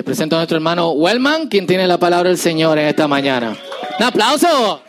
Les 0.00 0.04
presento 0.06 0.34
a 0.36 0.38
nuestro 0.38 0.56
hermano 0.56 0.92
Wellman, 0.92 1.50
quien 1.50 1.66
tiene 1.66 1.86
la 1.86 1.98
palabra 1.98 2.30
del 2.30 2.38
Señor 2.38 2.78
en 2.78 2.86
esta 2.86 3.06
mañana. 3.06 3.54
¡Un 3.98 4.02
aplauso! 4.02 4.82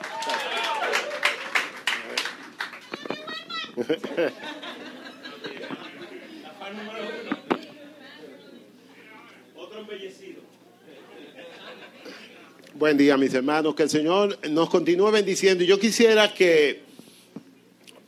Buen 12.73 12.95
día, 12.95 13.17
mis 13.17 13.33
hermanos. 13.33 13.75
Que 13.75 13.83
el 13.83 13.89
Señor 13.89 14.39
nos 14.49 14.69
continúe 14.69 15.11
bendiciendo. 15.11 15.65
Y 15.65 15.67
yo 15.67 15.77
quisiera 15.77 16.33
que 16.33 16.83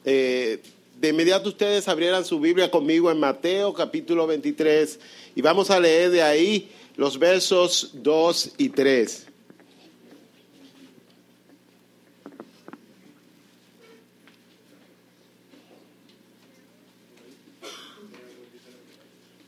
eh, 0.06 0.62
de 1.02 1.10
inmediato 1.10 1.50
ustedes 1.50 1.86
abrieran 1.90 2.24
su 2.24 2.40
Biblia 2.40 2.72
conmigo 2.72 3.12
en 3.12 3.20
Mateo 3.20 3.74
capítulo 3.74 4.26
23 4.26 5.02
y 5.36 5.42
vamos 5.42 5.70
a 5.70 5.78
leer 5.78 6.10
de 6.10 6.24
ahí 6.24 6.70
los 6.96 7.18
versos 7.18 7.92
2 7.94 8.54
y 8.58 8.70
3. 8.70 9.28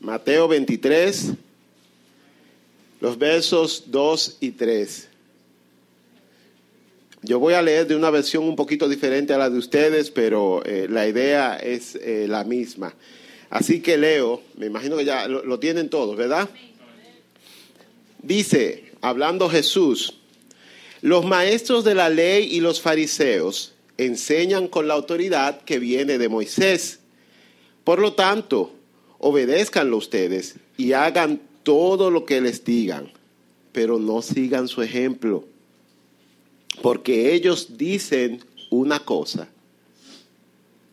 Mateo 0.00 0.46
23, 0.46 1.32
los 3.00 3.18
versos 3.18 3.84
2 3.86 4.36
y 4.40 4.52
3. 4.52 5.08
Yo 7.22 7.40
voy 7.40 7.54
a 7.54 7.62
leer 7.62 7.88
de 7.88 7.96
una 7.96 8.10
versión 8.10 8.44
un 8.44 8.54
poquito 8.54 8.88
diferente 8.88 9.32
a 9.32 9.38
la 9.38 9.50
de 9.50 9.58
ustedes, 9.58 10.12
pero 10.12 10.64
eh, 10.64 10.86
la 10.88 11.08
idea 11.08 11.56
es 11.56 11.96
eh, 11.96 12.26
la 12.28 12.44
misma. 12.44 12.94
Así 13.50 13.80
que 13.80 13.96
leo, 13.96 14.42
me 14.56 14.66
imagino 14.66 14.96
que 14.96 15.04
ya 15.04 15.26
lo, 15.26 15.44
lo 15.44 15.58
tienen 15.58 15.88
todos, 15.88 16.16
¿verdad? 16.16 16.48
Dice, 18.26 18.90
hablando 19.02 19.48
Jesús, 19.48 20.14
los 21.00 21.24
maestros 21.24 21.84
de 21.84 21.94
la 21.94 22.10
ley 22.10 22.48
y 22.50 22.58
los 22.58 22.80
fariseos 22.80 23.72
enseñan 23.98 24.66
con 24.66 24.88
la 24.88 24.94
autoridad 24.94 25.60
que 25.60 25.78
viene 25.78 26.18
de 26.18 26.28
Moisés. 26.28 26.98
Por 27.84 28.00
lo 28.00 28.14
tanto, 28.14 28.72
obedézcanlo 29.18 29.96
ustedes 29.96 30.56
y 30.76 30.92
hagan 30.92 31.40
todo 31.62 32.10
lo 32.10 32.24
que 32.24 32.40
les 32.40 32.64
digan, 32.64 33.12
pero 33.70 34.00
no 34.00 34.22
sigan 34.22 34.66
su 34.66 34.82
ejemplo, 34.82 35.44
porque 36.82 37.32
ellos 37.32 37.78
dicen 37.78 38.44
una 38.70 38.98
cosa 38.98 39.48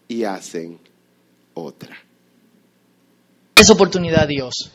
y 0.08 0.24
hacen 0.24 0.78
otra. 1.56 1.98
Esa 3.56 3.74
oportunidad, 3.74 4.28
Dios. 4.28 4.72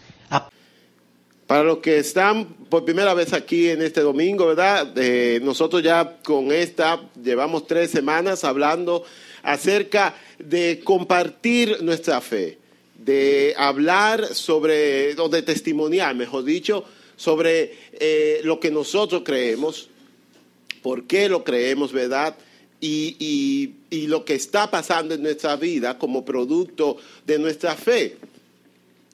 Para 1.49 1.63
los 1.63 1.79
que 1.79 1.97
están 1.97 2.45
por 2.45 2.85
primera 2.85 3.15
vez 3.15 3.33
aquí 3.33 3.71
en 3.71 3.81
este 3.81 4.03
domingo, 4.03 4.49
¿verdad? 4.49 4.93
Eh, 4.99 5.41
nosotros 5.43 5.83
ya 5.83 6.19
con 6.23 6.53
esta 6.53 7.01
llevamos 7.25 7.67
tres 7.67 7.91
semanas 7.91 8.45
hablando 8.45 9.03
acerca 9.43 10.15
de 10.39 10.83
compartir 10.85 11.83
nuestra 11.83 12.21
fe, 12.21 12.59
de 12.99 13.55
hablar 13.57 14.27
sobre, 14.27 15.19
o 15.19 15.31
de 15.31 15.41
testimoniar, 15.41 16.15
mejor 16.15 16.45
dicho, 16.45 16.85
sobre 17.17 17.73
eh, 17.95 18.43
lo 18.45 18.61
que 18.61 18.71
nosotros 18.71 19.23
creemos, 19.25 19.89
por 20.83 21.07
qué 21.07 21.31
lo 21.31 21.45
creemos, 21.45 21.95
¿verdad? 21.95 22.37
Y, 22.79 23.17
y, 23.19 23.75
y 23.89 24.07
lo 24.07 24.27
que 24.27 24.35
está 24.35 24.71
pasando 24.71 25.15
en 25.15 25.23
nuestra 25.23 25.57
vida 25.57 25.97
como 25.97 26.27
producto 26.27 26.99
de 27.25 27.39
nuestra 27.39 27.75
fe. 27.75 28.19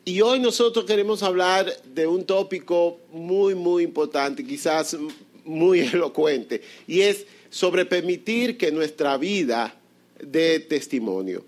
Y 0.04 0.20
hoy 0.20 0.38
nosotros 0.38 0.84
queremos 0.84 1.22
hablar 1.22 1.74
de 1.94 2.06
un 2.06 2.24
tópico 2.24 2.98
muy, 3.10 3.54
muy 3.54 3.84
importante, 3.84 4.44
quizás 4.44 4.96
muy 5.44 5.80
elocuente, 5.92 6.62
y 6.86 7.00
es 7.00 7.26
sobre 7.48 7.86
permitir 7.86 8.58
que 8.58 8.70
nuestra 8.70 9.16
vida 9.16 9.74
dé 10.20 10.60
testimonio. 10.60 11.44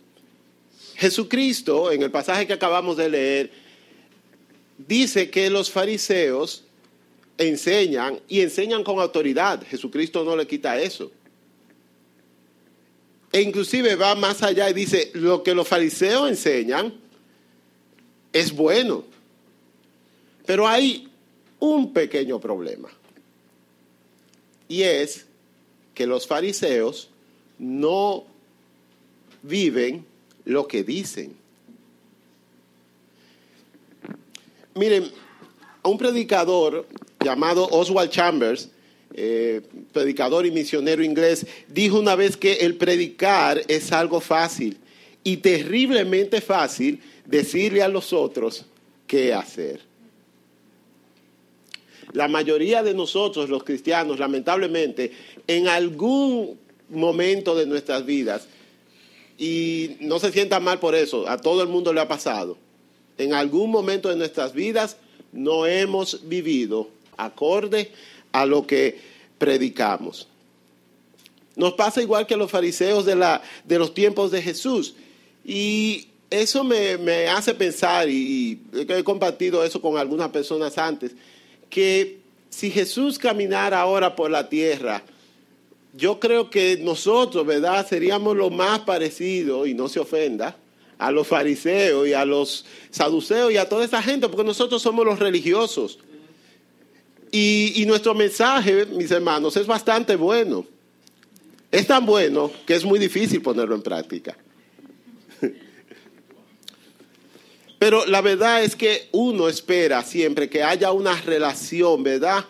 Jesucristo, 0.94 1.92
en 1.92 2.02
el 2.02 2.10
pasaje 2.10 2.46
que 2.46 2.54
acabamos 2.54 2.96
de 2.96 3.10
leer, 3.10 3.50
dice 4.78 5.28
que 5.30 5.50
los 5.50 5.70
fariseos 5.70 6.64
enseñan 7.36 8.20
y 8.28 8.40
enseñan 8.40 8.82
con 8.82 8.98
autoridad. 9.00 9.62
Jesucristo 9.68 10.24
no 10.24 10.34
le 10.34 10.46
quita 10.46 10.80
eso. 10.80 11.10
E 13.32 13.42
inclusive 13.42 13.96
va 13.96 14.14
más 14.14 14.42
allá 14.42 14.70
y 14.70 14.72
dice, 14.72 15.10
lo 15.12 15.42
que 15.42 15.54
los 15.54 15.68
fariseos 15.68 16.30
enseñan, 16.30 16.94
es 18.40 18.52
bueno. 18.52 19.04
Pero 20.44 20.68
hay 20.68 21.08
un 21.58 21.92
pequeño 21.92 22.38
problema. 22.38 22.88
Y 24.68 24.82
es 24.82 25.26
que 25.94 26.06
los 26.06 26.26
fariseos 26.26 27.08
no 27.58 28.24
viven 29.42 30.04
lo 30.44 30.68
que 30.68 30.84
dicen. 30.84 31.34
Miren, 34.74 35.10
un 35.82 35.96
predicador 35.96 36.86
llamado 37.24 37.66
Oswald 37.70 38.10
Chambers, 38.10 38.68
eh, 39.14 39.62
predicador 39.92 40.44
y 40.44 40.50
misionero 40.50 41.02
inglés, 41.02 41.46
dijo 41.68 41.98
una 41.98 42.14
vez 42.14 42.36
que 42.36 42.54
el 42.54 42.76
predicar 42.76 43.62
es 43.68 43.90
algo 43.92 44.20
fácil 44.20 44.76
y 45.24 45.38
terriblemente 45.38 46.40
fácil 46.40 47.00
decirle 47.26 47.82
a 47.82 47.88
los 47.88 48.12
otros 48.12 48.64
qué 49.06 49.34
hacer. 49.34 49.80
La 52.12 52.28
mayoría 52.28 52.82
de 52.82 52.94
nosotros, 52.94 53.50
los 53.50 53.64
cristianos, 53.64 54.18
lamentablemente, 54.18 55.12
en 55.46 55.68
algún 55.68 56.58
momento 56.88 57.54
de 57.54 57.66
nuestras 57.66 58.06
vidas, 58.06 58.46
y 59.38 59.96
no 60.00 60.18
se 60.18 60.32
sienta 60.32 60.60
mal 60.60 60.78
por 60.78 60.94
eso, 60.94 61.28
a 61.28 61.36
todo 61.36 61.62
el 61.62 61.68
mundo 61.68 61.92
le 61.92 62.00
ha 62.00 62.08
pasado, 62.08 62.56
en 63.18 63.34
algún 63.34 63.70
momento 63.70 64.08
de 64.08 64.16
nuestras 64.16 64.52
vidas 64.52 64.96
no 65.32 65.66
hemos 65.66 66.28
vivido 66.28 66.88
acorde 67.16 67.90
a 68.32 68.46
lo 68.46 68.66
que 68.66 68.98
predicamos. 69.38 70.28
Nos 71.56 71.72
pasa 71.72 72.02
igual 72.02 72.26
que 72.26 72.34
a 72.34 72.36
los 72.36 72.50
fariseos 72.50 73.06
de, 73.06 73.16
la, 73.16 73.42
de 73.64 73.78
los 73.78 73.94
tiempos 73.94 74.30
de 74.30 74.42
Jesús. 74.42 74.94
Y 75.44 76.08
eso 76.42 76.64
me, 76.64 76.96
me 76.98 77.28
hace 77.28 77.54
pensar, 77.54 78.08
y, 78.08 78.60
y 78.72 78.86
he 78.88 79.04
compartido 79.04 79.64
eso 79.64 79.80
con 79.80 79.96
algunas 79.96 80.30
personas 80.30 80.78
antes, 80.78 81.12
que 81.68 82.18
si 82.50 82.70
Jesús 82.70 83.18
caminara 83.18 83.80
ahora 83.80 84.16
por 84.16 84.30
la 84.30 84.48
tierra, 84.48 85.02
yo 85.94 86.20
creo 86.20 86.50
que 86.50 86.78
nosotros, 86.80 87.46
¿verdad?, 87.46 87.86
seríamos 87.88 88.36
lo 88.36 88.50
más 88.50 88.80
parecido, 88.80 89.66
y 89.66 89.74
no 89.74 89.88
se 89.88 90.00
ofenda, 90.00 90.56
a 90.98 91.10
los 91.10 91.26
fariseos 91.26 92.08
y 92.08 92.14
a 92.14 92.24
los 92.24 92.64
saduceos 92.90 93.52
y 93.52 93.58
a 93.58 93.68
toda 93.68 93.84
esa 93.84 94.02
gente, 94.02 94.28
porque 94.28 94.44
nosotros 94.44 94.80
somos 94.80 95.04
los 95.04 95.18
religiosos. 95.18 95.98
Y, 97.30 97.72
y 97.76 97.86
nuestro 97.86 98.14
mensaje, 98.14 98.86
mis 98.86 99.10
hermanos, 99.10 99.56
es 99.56 99.66
bastante 99.66 100.16
bueno. 100.16 100.66
Es 101.70 101.86
tan 101.86 102.06
bueno 102.06 102.50
que 102.64 102.74
es 102.74 102.84
muy 102.84 102.98
difícil 102.98 103.42
ponerlo 103.42 103.74
en 103.74 103.82
práctica. 103.82 104.36
Pero 107.78 108.06
la 108.06 108.20
verdad 108.22 108.62
es 108.62 108.74
que 108.74 109.08
uno 109.12 109.48
espera 109.48 110.02
siempre 110.02 110.48
que 110.48 110.62
haya 110.62 110.92
una 110.92 111.20
relación, 111.20 112.02
¿verdad? 112.02 112.44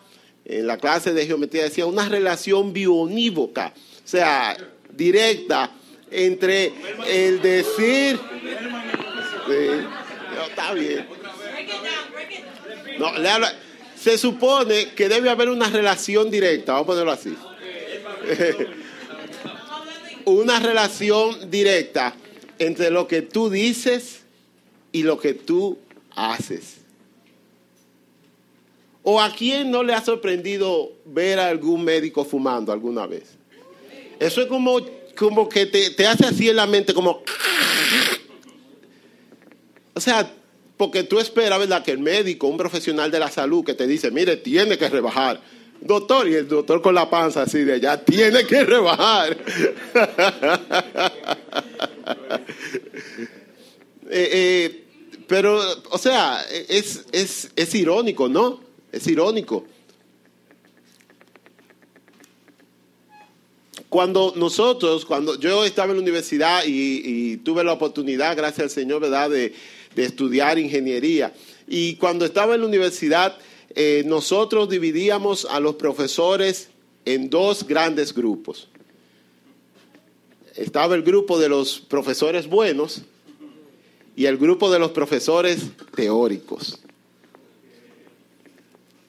En 0.45 0.67
la 0.67 0.79
clase 0.79 1.13
de 1.13 1.27
geometría 1.27 1.65
decía 1.65 1.87
una 1.87 2.09
relación 2.09 2.73
bionívoca, 2.73 3.75
o 3.77 4.09
sea, 4.09 4.57
directa 4.93 5.73
entre 6.11 6.73
el 7.09 7.43
decir. 7.43 8.21
Sí, 9.47 9.69
está 10.49 10.73
bien. 10.75 11.07
No, 12.99 13.13
se 13.99 14.19
supone 14.19 14.91
que 14.91 15.09
debe 15.09 15.29
haber 15.29 15.49
una 15.49 15.69
relación 15.69 16.31
directa, 16.31 16.75
vamos 16.75 16.85
a 16.85 16.87
ponerlo 16.87 17.13
así. 17.13 17.37
una 20.27 20.61
relación 20.61 21.51
directa 21.51 22.15
entre 22.59 22.91
lo 22.91 23.09
que 23.09 23.23
tú 23.23 23.51
dices 23.51 24.26
y 24.97 25.03
lo 25.03 25.19
que 25.19 25.35
tú 25.35 25.77
haces. 26.15 26.79
¿O 29.03 29.21
a 29.21 29.31
quién 29.31 29.71
no 29.71 29.83
le 29.83 29.93
ha 29.93 30.03
sorprendido 30.03 30.91
ver 31.05 31.39
a 31.39 31.49
algún 31.49 31.85
médico 31.85 32.25
fumando 32.25 32.73
alguna 32.73 33.07
vez? 33.07 33.37
Eso 34.19 34.41
es 34.41 34.47
como, 34.47 34.81
como 35.15 35.51
que 35.51 35.67
te, 35.67 35.91
te 35.91 36.07
hace 36.07 36.25
así 36.25 36.49
en 36.49 36.57
la 36.57 36.67
mente, 36.67 36.95
como... 36.95 37.23
O 39.93 40.01
sea, 40.01 40.33
porque 40.79 41.03
tú 41.03 41.19
esperas, 41.19 41.59
¿verdad? 41.59 41.85
Que 41.85 41.91
el 41.91 41.99
médico, 41.99 42.47
un 42.47 42.57
profesional 42.57 43.11
de 43.11 43.19
la 43.19 43.31
salud 43.31 43.67
que 43.67 43.75
te 43.75 43.87
dice, 43.87 44.11
mire, 44.11 44.39
tiene 44.39 44.79
que 44.79 44.89
rebajar. 44.89 45.43
Doctor, 45.79 46.27
y 46.27 46.37
el 46.37 46.49
doctor 46.49 46.81
con 46.81 46.95
la 46.95 47.11
panza 47.11 47.43
así 47.43 47.65
de 47.65 47.75
allá, 47.75 48.03
tiene 48.03 48.47
que 48.47 48.65
rebajar. 48.65 49.37
eh, 54.09 54.29
eh, 54.33 54.86
pero, 55.27 55.61
o 55.91 55.99
sea, 55.99 56.41
es, 56.51 57.05
es, 57.13 57.51
es 57.57 57.75
irónico, 57.75 58.29
¿no? 58.29 58.61
Es 58.93 59.07
irónico. 59.07 59.65
Cuando 63.89 64.35
nosotros, 64.37 65.05
cuando 65.05 65.39
yo 65.39 65.65
estaba 65.65 65.91
en 65.91 65.97
la 65.97 66.03
universidad 66.03 66.63
y, 66.67 67.39
tuve 67.39 67.65
la 67.65 67.73
oportunidad, 67.73 68.37
gracias 68.37 68.65
al 68.65 68.71
Señor, 68.71 69.01
¿verdad?, 69.01 69.31
de, 69.31 69.55
de 69.95 70.05
estudiar 70.05 70.59
ingeniería. 70.59 71.33
Y 71.67 71.95
cuando 71.97 72.25
estaba 72.25 72.55
en 72.55 72.61
la 72.61 72.67
universidad, 72.67 73.39
eh, 73.75 74.03
nosotros 74.07 74.69
dividíamos 74.69 75.45
a 75.45 75.61
los 75.61 75.77
profesores 75.77 76.69
en 77.05 77.31
dos 77.31 77.67
grandes 77.67 78.15
grupos. 78.15 78.69
Estaba 80.55 80.95
el 80.95 81.03
grupo 81.03 81.39
de 81.39 81.49
los 81.49 81.81
profesores 81.81 82.49
buenos 82.49 83.03
y 84.17 84.25
el 84.25 84.39
grupo 84.39 84.71
de 84.71 84.79
los 84.79 84.93
profesores 84.93 85.59
teóricos. 85.95 86.79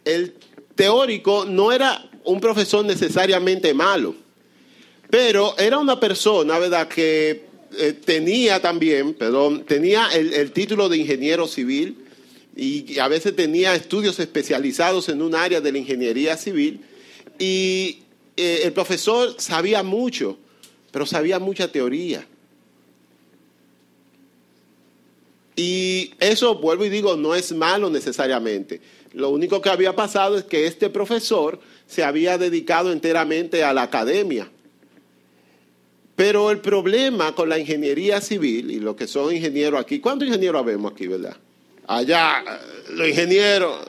El 0.04 0.36
teórico 0.76 1.46
no 1.46 1.72
era 1.72 2.10
un 2.26 2.42
profesor 2.42 2.86
necesariamente 2.86 3.74
malo, 3.74 4.14
pero 5.10 5.58
era 5.58 5.78
una 5.78 6.00
persona, 6.00 6.60
¿verdad?, 6.60 6.90
que 6.90 7.48
eh, 7.78 7.94
tenía 7.94 8.62
también, 8.62 9.14
perdón, 9.14 9.66
tenía 9.66 10.08
el, 10.14 10.52
título 10.52 10.90
de 10.90 10.98
ingeniero 10.98 11.48
civil 11.48 11.98
y 12.56 13.00
a 13.00 13.08
veces 13.08 13.36
tenía 13.36 13.76
estudios 13.76 14.20
especializados 14.20 15.10
en 15.10 15.22
un 15.22 15.36
área 15.36 15.62
de 15.62 15.72
la 15.72 15.78
ingeniería 15.78 16.36
civil 16.38 16.82
y 17.40 18.00
eh, 18.36 18.62
el 18.64 18.74
profesor 18.74 19.36
sabía 19.38 19.84
mucho, 19.84 20.38
pero 20.92 21.06
sabía 21.06 21.40
mucha 21.40 21.72
teoría. 21.72 22.26
Y 25.60 26.14
eso, 26.20 26.54
vuelvo 26.56 26.86
y 26.86 26.90
digo, 26.90 27.18
no 27.18 27.34
es 27.34 27.52
malo 27.52 27.90
necesariamente. 27.90 28.80
Lo 29.14 29.32
único 29.32 29.60
que 29.60 29.70
había 29.70 29.96
pasado 29.96 30.38
es 30.38 30.44
que 30.44 30.68
este 30.68 30.92
profesor 30.92 31.60
se 31.88 32.04
había 32.04 32.38
dedicado 32.38 32.92
enteramente 32.92 33.64
a 33.64 33.74
la 33.74 33.82
academia. 33.82 34.52
Pero 36.16 36.52
el 36.52 36.60
problema 36.60 37.34
con 37.34 37.50
la 37.50 37.58
ingeniería 37.58 38.22
civil 38.22 38.70
y 38.70 38.80
lo 38.80 38.96
que 38.96 39.08
son 39.08 39.36
ingenieros 39.36 39.82
aquí, 39.82 40.00
¿cuántos 40.00 40.28
ingenieros 40.28 40.64
vemos 40.64 40.92
aquí, 40.92 41.08
verdad? 41.08 41.36
Allá, 41.88 42.44
los 42.92 43.08
ingenieros. 43.08 43.88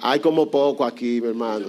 Hay 0.00 0.20
como 0.20 0.48
poco 0.48 0.84
aquí, 0.84 1.20
mi 1.20 1.28
hermano. 1.28 1.66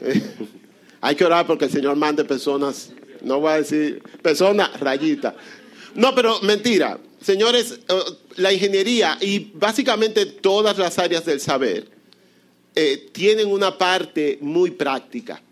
Hay 1.00 1.16
que 1.16 1.24
orar 1.24 1.48
porque 1.48 1.64
el 1.64 1.72
Señor 1.72 1.96
mande 1.96 2.24
personas, 2.24 2.92
no 3.22 3.40
voy 3.40 3.52
a 3.52 3.56
decir 3.56 4.02
personas 4.22 4.78
rayitas. 4.78 5.34
No, 5.96 6.14
pero 6.14 6.40
mentira. 6.42 6.98
Señores, 7.20 7.80
eh, 7.88 7.94
la 8.36 8.52
ingeniería 8.52 9.18
y 9.20 9.50
básicamente 9.54 10.26
todas 10.26 10.78
las 10.78 10.98
áreas 10.98 11.24
del 11.24 11.40
saber 11.40 11.88
eh, 12.74 13.08
tienen 13.12 13.48
una 13.48 13.76
parte 13.76 14.38
muy 14.40 14.70
práctica. 14.70 15.42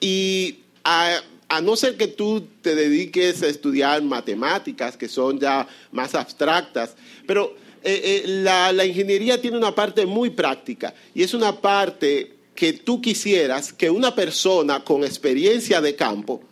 Y 0.00 0.58
a, 0.84 1.20
no 1.62 1.76
ser 1.76 1.96
que 1.96 2.08
tú 2.08 2.46
te 2.62 2.74
dediques 2.74 3.42
a 3.42 3.48
estudiar 3.48 4.02
matemáticas, 4.02 4.96
que 4.96 5.08
son 5.08 5.38
ya 5.38 5.66
más 5.92 6.14
abstractas, 6.14 6.94
pero 7.26 7.56
eh, 7.82 8.24
la 8.26 8.84
ingeniería 8.84 9.40
tiene 9.40 9.56
una 9.56 9.74
parte 9.74 10.04
muy 10.04 10.30
práctica 10.30 10.94
y 11.14 11.22
es 11.22 11.32
una 11.32 11.60
parte 11.60 12.38
que 12.58 12.72
tú 12.72 13.00
quisieras 13.00 13.72
que 13.72 13.88
una 13.88 14.16
persona 14.16 14.82
con 14.82 15.04
experiencia 15.04 15.80
de 15.80 15.94
campo 15.94 16.42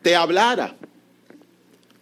te 0.00 0.14
hablara. 0.14 0.76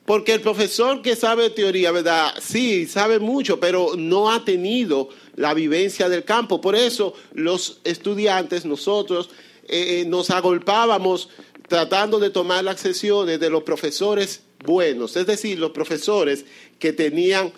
Porque 0.05 0.35
el 0.35 0.41
profesor 0.43 1.01
que 1.01 1.17
sabe 1.17 1.49
teoría, 1.51 1.91
¿verdad? 1.91 2.35
Sí, 2.41 2.87
sabe 2.87 3.19
mucho, 3.19 3.59
pero 3.59 3.93
no 3.97 4.31
ha 4.31 4.45
tenido 4.45 5.09
la 5.37 5.55
vivencia 5.55 6.09
del 6.09 6.25
campo. 6.25 6.61
Por 6.61 6.77
eso 6.77 7.15
los 7.33 7.81
estudiantes, 7.85 8.67
nosotros, 8.67 9.31
eh, 9.67 10.05
nos 10.07 10.31
agolpábamos 10.31 11.31
tratando 11.69 12.19
de 12.19 12.31
tomar 12.31 12.65
las 12.65 12.81
sesiones 12.81 13.41
de 13.41 13.49
los 13.49 13.63
profesores 13.63 14.43
buenos, 14.65 15.17
es 15.17 15.27
decir, 15.27 15.59
los 15.59 15.71
profesores 15.71 16.45
que 16.79 16.93
tenían 16.93 17.53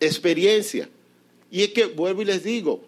experiencia. 0.00 0.88
Y 1.50 1.62
es 1.62 1.68
que, 1.70 1.86
vuelvo 1.86 2.22
y 2.22 2.26
les 2.26 2.42
digo, 2.42 2.82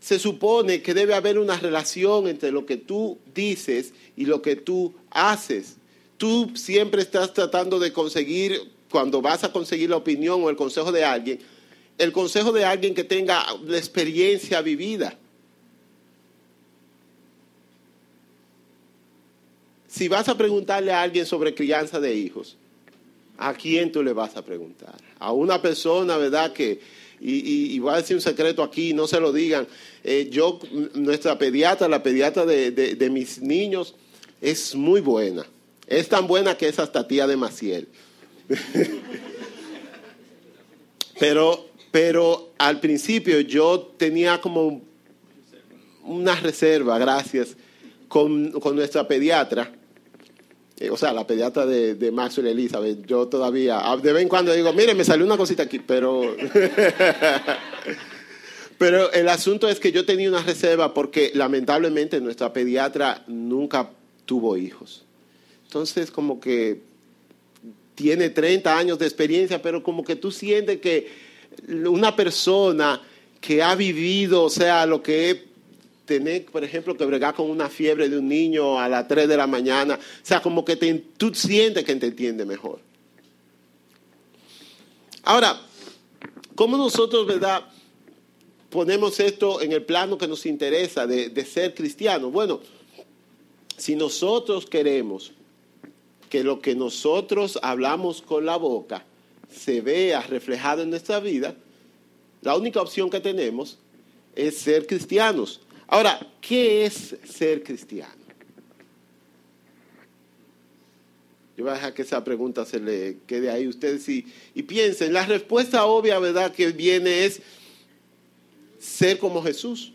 se 0.00 0.18
supone 0.18 0.82
que 0.82 0.94
debe 0.94 1.14
haber 1.14 1.38
una 1.38 1.58
relación 1.58 2.28
entre 2.28 2.52
lo 2.52 2.64
que 2.64 2.76
tú 2.76 3.18
dices 3.34 3.92
y 4.16 4.26
lo 4.26 4.40
que 4.40 4.54
tú 4.54 4.94
haces. 5.10 5.75
Tú 6.16 6.52
siempre 6.54 7.02
estás 7.02 7.32
tratando 7.34 7.78
de 7.78 7.92
conseguir, 7.92 8.70
cuando 8.90 9.20
vas 9.20 9.44
a 9.44 9.52
conseguir 9.52 9.90
la 9.90 9.96
opinión 9.96 10.42
o 10.42 10.50
el 10.50 10.56
consejo 10.56 10.92
de 10.92 11.04
alguien, 11.04 11.40
el 11.98 12.12
consejo 12.12 12.52
de 12.52 12.64
alguien 12.64 12.94
que 12.94 13.04
tenga 13.04 13.44
la 13.64 13.78
experiencia 13.78 14.60
vivida. 14.62 15.16
Si 19.88 20.08
vas 20.08 20.28
a 20.28 20.36
preguntarle 20.36 20.92
a 20.92 21.00
alguien 21.00 21.24
sobre 21.24 21.54
crianza 21.54 22.00
de 22.00 22.14
hijos, 22.14 22.56
¿a 23.38 23.54
quién 23.54 23.92
tú 23.92 24.02
le 24.02 24.12
vas 24.12 24.36
a 24.36 24.44
preguntar? 24.44 24.94
A 25.18 25.32
una 25.32 25.60
persona, 25.62 26.18
¿verdad? 26.18 26.52
Que, 26.52 26.80
y, 27.18 27.78
voy 27.78 27.94
a 27.94 27.96
decir 27.96 28.14
un 28.14 28.20
secreto 28.20 28.62
aquí, 28.62 28.92
no 28.92 29.06
se 29.06 29.18
lo 29.20 29.32
digan. 29.32 29.66
Eh, 30.04 30.28
yo, 30.30 30.60
nuestra 30.94 31.38
pediatra, 31.38 31.88
la 31.88 32.02
pediatra 32.02 32.44
de, 32.44 32.72
de, 32.72 33.10
mis 33.10 33.40
niños, 33.40 33.94
es 34.42 34.74
muy 34.74 35.00
buena. 35.00 35.46
Es 35.86 36.08
tan 36.08 36.26
buena 36.26 36.56
que 36.56 36.68
es 36.68 36.78
hasta 36.78 37.06
tía 37.06 37.26
de 37.26 37.36
Maciel. 37.36 37.88
pero, 41.18 41.66
pero 41.90 42.52
al 42.58 42.80
principio 42.80 43.40
yo 43.40 43.92
tenía 43.96 44.40
como 44.40 44.82
una 46.04 46.36
reserva, 46.36 46.98
gracias, 46.98 47.56
con, 48.08 48.52
con 48.52 48.76
nuestra 48.76 49.06
pediatra 49.08 49.72
eh, 50.78 50.90
o 50.90 50.96
sea, 50.96 51.12
la 51.14 51.26
pediatra 51.26 51.64
de, 51.64 51.94
de 51.94 52.10
Maxwell 52.12 52.48
Elizabeth, 52.48 53.06
yo 53.06 53.28
todavía, 53.28 53.82
de 54.02 54.12
vez 54.12 54.22
en 54.22 54.28
cuando 54.28 54.52
digo, 54.52 54.74
mire, 54.74 54.94
me 54.94 55.04
salió 55.04 55.24
una 55.24 55.38
cosita 55.38 55.62
aquí, 55.62 55.78
pero... 55.78 56.36
pero 58.78 59.10
el 59.12 59.26
asunto 59.30 59.70
es 59.70 59.80
que 59.80 59.90
yo 59.90 60.04
tenía 60.04 60.28
una 60.28 60.42
reserva 60.42 60.92
porque 60.92 61.30
lamentablemente 61.32 62.20
nuestra 62.20 62.52
pediatra 62.52 63.24
nunca 63.26 63.88
tuvo 64.26 64.58
hijos. 64.58 65.05
Entonces, 65.76 66.10
como 66.10 66.40
que 66.40 66.80
tiene 67.94 68.30
30 68.30 68.78
años 68.78 68.98
de 68.98 69.04
experiencia, 69.04 69.60
pero 69.60 69.82
como 69.82 70.04
que 70.04 70.16
tú 70.16 70.32
sientes 70.32 70.80
que 70.80 71.06
una 71.68 72.16
persona 72.16 73.02
que 73.42 73.62
ha 73.62 73.74
vivido, 73.74 74.44
o 74.44 74.48
sea, 74.48 74.86
lo 74.86 75.02
que 75.02 75.30
es 75.30 75.36
tener, 76.06 76.46
por 76.46 76.64
ejemplo, 76.64 76.96
que 76.96 77.04
bregar 77.04 77.34
con 77.34 77.50
una 77.50 77.68
fiebre 77.68 78.08
de 78.08 78.16
un 78.16 78.26
niño 78.26 78.80
a 78.80 78.88
las 78.88 79.06
3 79.06 79.28
de 79.28 79.36
la 79.36 79.46
mañana. 79.46 79.96
O 79.96 80.26
sea, 80.26 80.40
como 80.40 80.64
que 80.64 80.76
te, 80.76 80.94
tú 80.94 81.34
sientes 81.34 81.84
que 81.84 81.94
te 81.96 82.06
entiende 82.06 82.46
mejor. 82.46 82.80
Ahora, 85.24 85.60
¿cómo 86.54 86.78
nosotros, 86.78 87.26
verdad, 87.26 87.66
ponemos 88.70 89.20
esto 89.20 89.60
en 89.60 89.72
el 89.72 89.82
plano 89.82 90.16
que 90.16 90.26
nos 90.26 90.46
interesa 90.46 91.06
de, 91.06 91.28
de 91.28 91.44
ser 91.44 91.74
cristianos? 91.74 92.32
Bueno, 92.32 92.60
si 93.76 93.94
nosotros 93.94 94.64
queremos 94.64 95.32
que 96.28 96.44
lo 96.44 96.60
que 96.60 96.74
nosotros 96.74 97.58
hablamos 97.62 98.22
con 98.22 98.46
la 98.46 98.56
boca 98.56 99.04
se 99.50 99.80
vea 99.80 100.20
reflejado 100.22 100.82
en 100.82 100.90
nuestra 100.90 101.20
vida, 101.20 101.54
la 102.42 102.56
única 102.56 102.80
opción 102.80 103.10
que 103.10 103.20
tenemos 103.20 103.78
es 104.34 104.58
ser 104.58 104.86
cristianos. 104.86 105.60
Ahora, 105.88 106.20
¿qué 106.40 106.84
es 106.84 107.16
ser 107.24 107.62
cristiano? 107.62 108.26
Yo 111.56 111.64
voy 111.64 111.70
a 111.72 111.76
dejar 111.76 111.94
que 111.94 112.02
esa 112.02 112.22
pregunta 112.22 112.66
se 112.66 112.78
le 112.78 113.16
quede 113.26 113.50
ahí 113.50 113.64
a 113.64 113.68
ustedes 113.68 114.06
y, 114.08 114.22
piensen. 114.64 115.12
La 115.14 115.24
respuesta 115.24 115.86
obvia, 115.86 116.18
¿verdad?, 116.18 116.52
que 116.52 116.70
viene 116.72 117.24
es 117.24 117.40
ser 118.78 119.18
como 119.18 119.42
Jesús, 119.42 119.92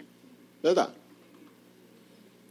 ¿verdad? 0.64 0.92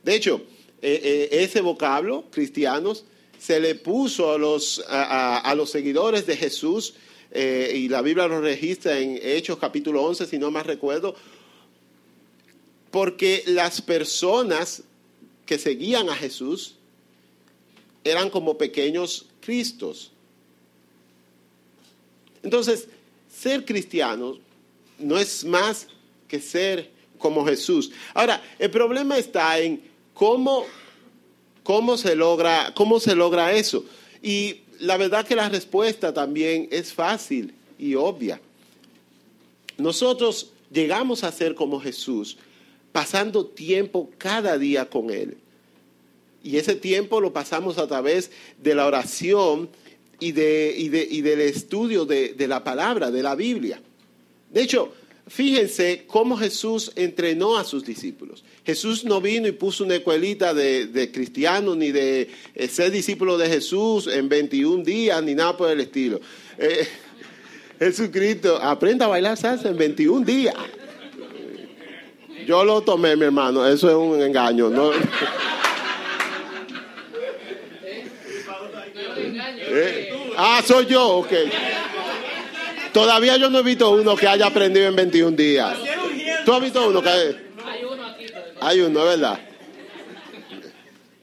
De 0.04 0.14
hecho, 0.14 0.40
eh, 0.80 1.00
eh, 1.02 1.42
ese 1.42 1.60
vocablo, 1.60 2.25
cristianos, 2.30 3.04
se 3.40 3.59
le 3.59 3.75
puso 3.75 4.32
a 4.32 4.38
los, 4.38 4.85
a, 4.87 5.54
los 5.56 5.70
seguidores 5.70 6.26
de 6.26 6.37
Jesús, 6.37 6.94
eh, 7.30 7.73
y 7.75 7.88
la 7.88 8.02
Biblia 8.02 8.28
lo 8.28 8.40
registra 8.40 8.99
en 8.99 9.18
Hechos 9.23 9.59
capítulo 9.59 10.02
11, 10.02 10.26
si 10.26 10.38
no 10.38 10.50
más 10.50 10.66
recuerdo, 10.66 11.14
porque 12.90 13.42
las 13.47 13.80
personas 13.80 14.82
que 15.47 15.59
seguían 15.59 16.11
a 16.11 16.16
Jesús 16.16 16.75
eran 18.04 18.28
como 18.28 18.59
pequeños 18.59 19.26
Cristos. 19.40 20.12
Entonces, 22.42 22.88
ser 23.32 23.64
cristiano 23.64 24.38
no 24.99 25.18
es 25.18 25.44
más 25.44 25.87
que 26.28 26.40
ser 26.40 26.90
como 27.18 27.47
Jesús. 27.47 27.90
Ahora, 28.12 28.42
el 28.59 28.70
problema 28.70 29.16
está 29.16 29.59
en 29.59 29.82
cómo, 30.12 30.66
cómo, 31.70 31.96
se, 31.96 32.16
logra, 32.16 32.72
cómo 32.74 32.98
se 32.98 33.14
logra 33.14 33.52
eso. 33.52 33.84
Y 34.20 34.62
la 34.80 34.96
verdad 34.96 35.24
que 35.24 35.36
la 35.36 35.48
respuesta 35.48 36.12
también 36.12 36.66
es 36.72 36.92
fácil 36.92 37.54
y 37.78 37.94
obvia. 37.94 38.40
nosotros 39.78 40.50
llegamos 40.72 41.22
a 41.22 41.30
ser 41.30 41.54
como 41.54 41.80
Jesús, 41.80 42.38
pasando 42.90 43.46
tiempo 43.46 44.10
cada 44.18 44.58
día 44.58 44.90
con 44.90 45.10
Él. 45.10 45.38
Y 46.42 46.56
ese 46.56 46.74
tiempo 46.74 47.20
lo 47.20 47.32
pasamos 47.32 47.78
a 47.78 47.86
través 47.86 48.32
de 48.60 48.74
la 48.74 48.86
oración 48.86 49.68
y, 50.18 50.32
de, 50.32 50.74
y, 50.76 50.88
de, 50.88 51.06
y 51.08 51.20
del 51.20 51.40
estudio 51.40 52.04
de, 52.04 52.34
de 52.34 52.48
la 52.48 52.64
palabra, 52.64 53.12
de 53.12 53.22
la 53.22 53.36
Biblia. 53.36 53.80
De 54.50 54.62
hecho, 54.62 54.92
fíjense 55.30 56.04
cómo 56.08 56.37
Jesús 56.37 56.92
entrenó 56.96 57.56
a 57.56 57.64
sus 57.64 57.84
discípulos. 57.84 58.44
Jesús 58.66 59.04
no 59.04 59.20
vino 59.20 59.46
y 59.46 59.52
puso 59.52 59.84
una 59.84 59.94
escuelita 59.94 60.52
de, 60.52 60.87
de 60.87 61.12
cristianos 61.12 61.76
ni 61.76 61.92
de 61.92 62.28
eh, 62.54 62.68
ser 62.68 62.90
discípulo 62.90 63.38
de 63.38 63.49
Jesús 63.49 64.08
en 64.08 64.28
21 64.28 64.82
días 64.82 65.22
ni 65.22 65.34
nada 65.34 65.56
por 65.56 65.70
el 65.70 65.80
estilo. 65.80 66.20
Eh, 66.58 66.87
Jesucristo, 67.78 68.58
aprenda 68.60 69.06
a 69.06 69.08
bailar 69.08 69.37
salsa 69.37 69.70
en 69.70 69.76
21 69.78 70.26
días. 70.26 70.54
Yo 72.46 72.64
lo 72.64 72.82
tomé, 72.82 73.14
mi 73.16 73.25
hermano, 73.25 73.66
eso 73.66 73.88
es 73.88 73.94
un 73.94 74.20
engaño. 74.20 74.68
¿no? 74.68 74.90
Eh, 79.72 80.10
Ah, 80.37 80.62
soy 80.66 80.87
yo, 80.87 81.06
ok. 81.18 81.32
Todavía 82.92 83.37
yo 83.37 83.50
no 83.50 83.59
he 83.59 83.62
visto 83.62 83.90
uno 83.90 84.16
que 84.16 84.26
haya 84.26 84.47
aprendido 84.47 84.87
en 84.87 84.97
21 84.97 85.37
días. 85.37 85.78
¿Tú 86.44 86.52
has 86.52 86.61
visto 86.61 86.88
uno 86.88 87.02
que 87.02 87.09
Hay 87.09 87.35
uno 87.85 88.04
aquí. 88.04 88.26
hay 88.61 88.80
uno, 88.80 89.04
¿verdad? 89.04 89.40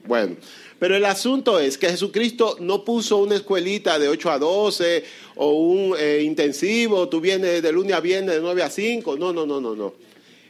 Bueno, 0.05 0.38
pero 0.79 0.95
el 0.95 1.05
asunto 1.05 1.59
es 1.59 1.77
que 1.77 1.89
Jesucristo 1.89 2.57
no 2.59 2.86
puso 2.86 3.17
una 3.17 3.36
escuelita 3.36 3.97
de 4.00 4.07
8 4.07 4.31
a 4.31 4.39
12 4.39 5.03
o 5.36 5.51
un 5.51 5.95
eh, 5.97 6.21
intensivo, 6.24 7.09
tú 7.09 7.19
vienes 7.19 7.62
de 7.62 7.71
lunes 7.71 7.93
a 7.93 8.00
viernes 8.00 8.36
de 8.36 8.41
9 8.41 8.63
a 8.63 8.69
5. 8.69 9.17
No, 9.17 9.33
no, 9.33 9.45
no, 9.45 9.59
no, 9.59 9.75
no. 9.75 9.93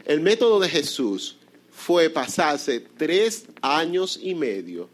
El 0.05 0.21
método 0.21 0.59
de 0.59 0.69
Jesús 0.69 1.37
fue 1.71 2.09
pasarse 2.09 2.83
tres 2.97 3.45
años 3.61 4.19
y 4.21 4.35
medio 4.35 4.89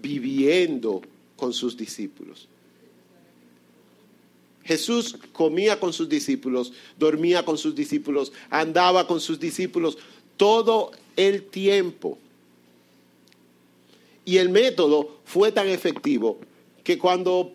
viviendo 0.00 1.02
con 1.36 1.52
sus 1.52 1.76
discípulos. 1.76 2.48
Jesús 4.64 5.16
comía 5.32 5.78
con 5.78 5.92
sus 5.92 6.08
discípulos, 6.08 6.72
dormía 6.98 7.44
con 7.44 7.58
sus 7.58 7.74
discípulos, 7.74 8.32
andaba 8.50 9.06
con 9.06 9.20
sus 9.20 9.38
discípulos 9.38 9.98
todo 10.36 10.90
el 11.16 11.44
tiempo. 11.44 12.18
Y 14.24 14.38
el 14.38 14.48
método 14.48 15.18
fue 15.24 15.52
tan 15.52 15.68
efectivo 15.68 16.38
que 16.82 16.98
cuando 16.98 17.52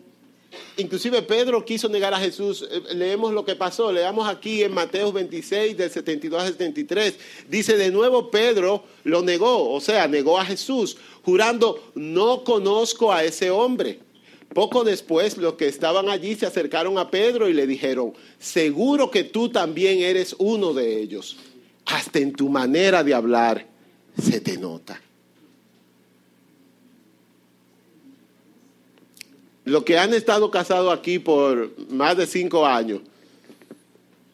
inclusive 0.78 1.22
Pedro 1.24 1.66
quiso 1.66 1.89
negar 1.89 2.13
a 2.13 2.20
Jesús, 2.20 2.68
eh, 2.70 2.96
leemos 2.96 3.34
lo 3.34 3.46
que 3.46 3.56
pasó, 3.56 3.92
leamos 3.92 4.28
aquí 4.28 4.63
en 4.63 4.74
Mateo 4.74 5.12
26 5.12 5.78
del 5.78 5.89
72 5.89 6.42
al 6.42 6.48
73, 6.50 7.16
dice 7.50 7.78
de 7.78 7.92
nuevo 7.92 8.30
Pedro 8.30 8.84
lo 9.04 9.22
negó, 9.22 9.72
o 9.72 9.82
sea, 9.82 10.08
negó 10.08 10.39
a 10.39 10.46
Jesús, 10.46 10.98
jurando, 11.24 11.92
no 11.96 12.44
conozco 12.44 13.12
a 13.12 13.24
ese 13.24 13.50
hombre. 13.50 14.00
Poco 14.53 14.84
después 14.84 15.38
los 15.38 15.53
que 15.53 15.68
estaban 15.68 16.10
allí 16.10 16.36
se 16.36 16.46
acercaron 16.46 16.98
a 16.98 17.12
Pedro 17.12 17.48
y 17.48 17.53
le 17.53 17.68
dijeron, 17.68 18.13
seguro 18.39 19.12
que 19.12 19.24
tú 19.24 19.50
también 19.50 20.00
eres 20.00 20.36
uno 20.39 20.74
de 20.74 21.00
ellos. 21.00 21.38
Hasta 21.86 22.20
en 22.20 22.34
tu 22.34 22.50
manera 22.50 23.03
de 23.03 23.13
hablar 23.13 23.68
se 24.20 24.41
te 24.41 24.58
nota. 24.58 25.00
Los 29.65 29.84
que 29.84 30.00
han 30.00 30.15
estado 30.15 30.50
casados 30.50 30.91
aquí 30.98 31.20
por 31.20 31.72
más 31.89 32.18
de 32.18 32.25
cinco 32.25 32.65
años, 32.65 33.01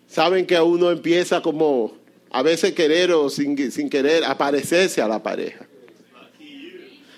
saben 0.08 0.46
que 0.46 0.60
uno 0.62 0.92
empieza 0.92 1.42
como 1.42 1.94
a 2.32 2.42
veces 2.42 2.74
querer 2.74 3.12
o 3.12 3.30
sin, 3.30 3.70
sin 3.70 3.90
querer 3.90 4.24
aparecerse 4.24 5.02
a 5.02 5.10
la 5.10 5.22
pareja. 5.22 5.65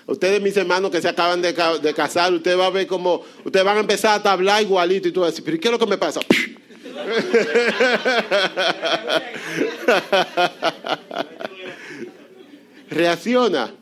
Ustedes, 0.08 0.40
mis 0.40 0.56
hermanos 0.56 0.90
que 0.90 1.00
se 1.02 1.08
acaban 1.08 1.42
de, 1.42 1.52
de 1.52 1.92
casar, 1.92 2.32
ustedes 2.32 2.56
van 2.56 2.68
a 2.68 2.70
ver 2.70 2.86
como, 2.86 3.22
ustedes 3.44 3.62
van 3.62 3.76
a 3.76 3.80
empezar 3.80 4.22
a 4.24 4.32
hablar 4.32 4.62
igualito 4.62 5.06
y 5.06 5.12
tú 5.12 5.20
vas 5.20 5.28
a 5.28 5.32
decir, 5.32 5.44
pero 5.44 5.60
¿qué 5.60 5.68
es 5.68 5.72
lo 5.72 5.78
que 5.78 5.84
me 5.84 5.98
pasa? 5.98 6.20
Reacciona. 12.88 13.74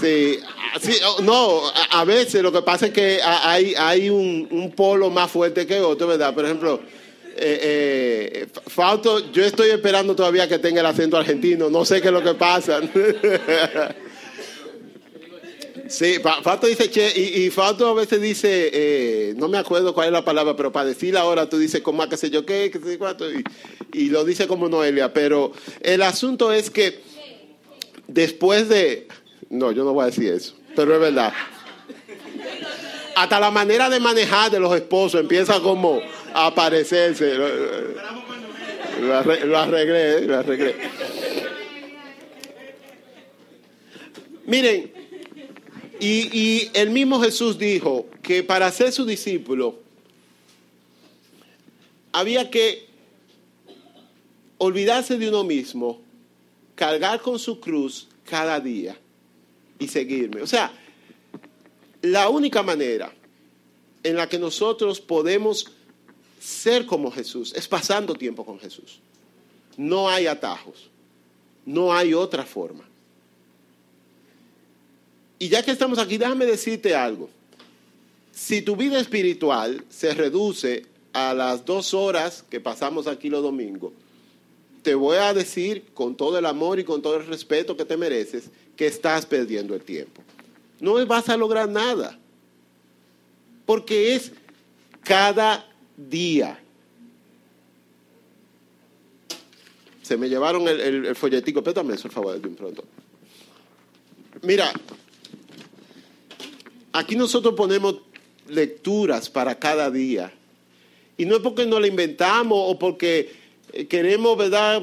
Sí, 0.00 0.40
sí, 0.80 0.96
oh, 1.06 1.22
no, 1.22 1.62
a, 1.92 2.04
veces 2.04 2.42
lo 2.42 2.50
que 2.50 2.62
pasa 2.62 2.86
es 2.86 2.92
que 2.92 3.20
hay, 3.22 3.76
hay 3.78 4.10
un, 4.10 4.48
un 4.50 4.72
polo 4.72 5.08
más 5.08 5.30
fuerte 5.30 5.68
que 5.68 5.80
otro, 5.80 6.08
¿verdad? 6.08 6.34
Por 6.34 6.44
ejemplo, 6.44 6.80
eh, 7.36 8.42
eh, 8.42 8.46
Fausto, 8.66 9.30
yo 9.30 9.44
estoy 9.44 9.70
esperando 9.70 10.16
todavía 10.16 10.48
que 10.48 10.58
tenga 10.58 10.80
el 10.80 10.86
acento 10.86 11.16
argentino, 11.16 11.70
no 11.70 11.84
sé 11.84 12.02
qué 12.02 12.08
es 12.08 12.12
lo 12.12 12.24
que 12.24 12.34
pasa. 12.34 12.80
Sí, 15.88 16.18
Fa- 16.22 16.42
Fausto 16.42 16.66
dice 16.66 16.90
che, 16.90 17.12
y, 17.14 17.44
y 17.44 17.50
Fausto 17.50 17.88
a 17.88 17.94
veces 17.94 18.20
dice, 18.20 18.70
eh, 18.72 19.34
no 19.36 19.48
me 19.48 19.58
acuerdo 19.58 19.94
cuál 19.94 20.08
es 20.08 20.12
la 20.12 20.24
palabra, 20.24 20.56
pero 20.56 20.72
para 20.72 20.86
decirla 20.86 21.20
ahora 21.20 21.48
tú 21.48 21.58
dices 21.58 21.80
como 21.80 22.08
qué 22.08 22.16
sé 22.16 22.30
yo 22.30 22.44
qué, 22.44 22.70
qué 22.70 22.78
sé 22.78 22.98
cuánto, 22.98 23.26
y, 23.92 24.08
lo 24.08 24.24
dice 24.24 24.46
como 24.46 24.68
Noelia, 24.68 25.12
pero 25.12 25.52
el 25.80 26.02
asunto 26.02 26.52
es 26.52 26.70
que 26.70 27.00
después 28.08 28.68
de, 28.68 29.06
no, 29.50 29.72
yo 29.72 29.84
no 29.84 29.92
voy 29.92 30.04
a 30.04 30.06
decir 30.06 30.32
eso, 30.32 30.54
pero 30.74 30.94
es 30.94 31.00
verdad. 31.00 31.32
Hasta 33.14 33.40
la 33.40 33.50
manera 33.50 33.88
de 33.88 33.98
manejar 34.00 34.50
de 34.50 34.60
los 34.60 34.74
esposos 34.74 35.20
empieza 35.20 35.60
como 35.60 36.00
a 36.34 36.46
aparecerse. 36.46 37.34
Lo, 37.34 39.22
lo 39.46 39.58
arreglé, 39.58 40.20
lo 40.22 40.38
arreglé. 40.38 40.74
Miren, 44.44 44.92
y, 46.00 46.70
el 46.74 46.90
mismo 46.90 47.20
Jesús 47.20 47.58
dijo 47.58 48.06
que 48.22 48.42
para 48.42 48.70
ser 48.70 48.92
su 48.92 49.04
discípulo 49.04 49.78
había 52.12 52.50
que 52.50 52.86
olvidarse 54.58 55.18
de 55.18 55.28
uno 55.28 55.44
mismo, 55.44 56.00
cargar 56.74 57.20
con 57.20 57.38
su 57.38 57.60
cruz 57.60 58.08
cada 58.24 58.58
día 58.60 58.96
y 59.78 59.88
seguirme. 59.88 60.42
O 60.42 60.46
sea, 60.46 60.72
la 62.02 62.28
única 62.28 62.62
manera 62.62 63.12
en 64.02 64.16
la 64.16 64.28
que 64.28 64.38
nosotros 64.38 65.00
podemos 65.00 65.72
ser 66.40 66.86
como 66.86 67.10
Jesús 67.10 67.52
es 67.54 67.66
pasando 67.68 68.14
tiempo 68.14 68.44
con 68.44 68.58
Jesús. 68.58 69.00
No 69.76 70.08
hay 70.08 70.26
atajos, 70.26 70.88
no 71.64 71.92
hay 71.92 72.14
otra 72.14 72.44
forma. 72.44 72.84
Y 75.38 75.48
ya 75.48 75.62
que 75.62 75.70
estamos 75.70 75.98
aquí, 75.98 76.16
déjame 76.18 76.46
decirte 76.46 76.94
algo. 76.94 77.28
Si 78.32 78.62
tu 78.62 78.76
vida 78.76 78.98
espiritual 78.98 79.84
se 79.88 80.14
reduce 80.14 80.84
a 81.12 81.34
las 81.34 81.64
dos 81.64 81.94
horas 81.94 82.44
que 82.48 82.60
pasamos 82.60 83.06
aquí 83.06 83.28
los 83.28 83.42
domingos, 83.42 83.92
te 84.82 84.94
voy 84.94 85.16
a 85.16 85.34
decir 85.34 85.84
con 85.94 86.16
todo 86.16 86.38
el 86.38 86.46
amor 86.46 86.78
y 86.78 86.84
con 86.84 87.02
todo 87.02 87.16
el 87.16 87.26
respeto 87.26 87.76
que 87.76 87.84
te 87.84 87.96
mereces 87.96 88.50
que 88.76 88.86
estás 88.86 89.26
perdiendo 89.26 89.74
el 89.74 89.82
tiempo. 89.82 90.22
No 90.80 91.04
vas 91.06 91.28
a 91.28 91.36
lograr 91.36 91.68
nada. 91.68 92.18
Porque 93.64 94.14
es 94.14 94.32
cada 95.02 95.66
día. 95.96 96.60
Se 100.02 100.16
me 100.16 100.28
llevaron 100.28 100.68
el, 100.68 100.80
el, 100.80 101.06
el 101.06 101.16
folletico, 101.16 101.62
pétame 101.64 101.94
eso, 101.94 102.04
por 102.04 102.12
favor, 102.12 102.40
de 102.40 102.48
un 102.48 102.54
pronto. 102.54 102.84
Mira, 104.42 104.72
aquí 106.98 107.16
nosotros 107.16 107.54
ponemos 107.54 107.96
lecturas 108.48 109.28
para 109.28 109.58
cada 109.58 109.90
día. 109.90 110.32
Y 111.18 111.24
no 111.24 111.36
es 111.36 111.42
porque 111.42 111.66
no 111.66 111.80
la 111.80 111.86
inventamos 111.86 112.58
o 112.60 112.78
porque 112.78 113.32
eh, 113.72 113.86
queremos, 113.86 114.36
¿verdad?, 114.36 114.82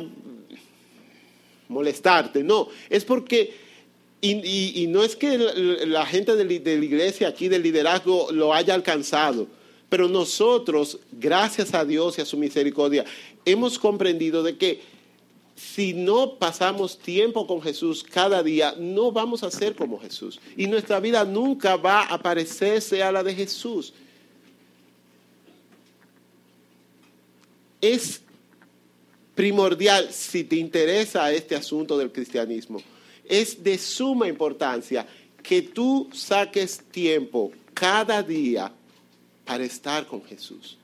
molestarte. 1.69 2.43
No, 2.43 2.69
es 2.89 3.03
porque, 3.03 3.53
y, 4.21 4.85
no 4.89 5.03
es 5.03 5.15
que 5.15 5.37
la, 5.37 6.05
gente 6.05 6.35
de, 6.35 6.59
de 6.59 6.77
la 6.77 6.85
iglesia 6.85 7.27
aquí, 7.27 7.47
del 7.47 7.63
liderazgo, 7.63 8.31
lo 8.31 8.53
haya 8.53 8.73
alcanzado. 8.73 9.47
Pero 9.89 10.07
nosotros, 10.07 10.99
gracias 11.11 11.73
a 11.73 11.85
Dios 11.85 12.17
y 12.17 12.21
a 12.21 12.25
su 12.25 12.37
misericordia, 12.37 13.05
hemos 13.45 13.77
comprendido 13.77 14.41
de 14.41 14.57
que 14.57 14.81
si 15.55 15.93
no 15.93 16.37
pasamos 16.37 16.97
tiempo 16.97 17.45
con 17.45 17.61
Jesús 17.61 18.03
cada 18.03 18.41
día, 18.41 18.75
no 18.77 19.11
vamos 19.11 19.43
a 19.43 19.51
ser 19.51 19.75
como 19.75 19.99
Jesús. 19.99 20.39
Y 20.57 20.67
nuestra 20.67 20.99
vida 20.99 21.23
nunca 21.25 21.75
va 21.75 22.03
a 22.03 22.21
parecerse 22.21 23.03
a 23.03 23.11
la 23.11 23.23
de 23.23 23.35
Jesús. 23.35 23.93
Es 27.79 28.21
primordial, 29.35 30.11
si 30.11 30.43
te 30.43 30.55
interesa 30.55 31.31
este 31.31 31.55
asunto 31.55 31.97
del 31.97 32.11
cristianismo, 32.11 32.81
es 33.25 33.63
de 33.63 33.77
suma 33.77 34.27
importancia 34.27 35.05
que 35.41 35.61
tú 35.61 36.09
saques 36.13 36.79
tiempo 36.91 37.51
cada 37.73 38.23
día 38.23 38.71
para 39.45 39.63
estar 39.63 40.07
con 40.07 40.23
Jesús. 40.23 40.77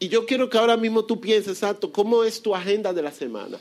Y 0.00 0.08
yo 0.08 0.24
quiero 0.24 0.48
que 0.48 0.56
ahora 0.56 0.78
mismo 0.78 1.04
tú 1.04 1.20
pienses, 1.20 1.58
Santo, 1.58 1.92
¿cómo 1.92 2.24
es 2.24 2.40
tu 2.40 2.56
agenda 2.56 2.94
de 2.94 3.02
la 3.02 3.12
semana? 3.12 3.58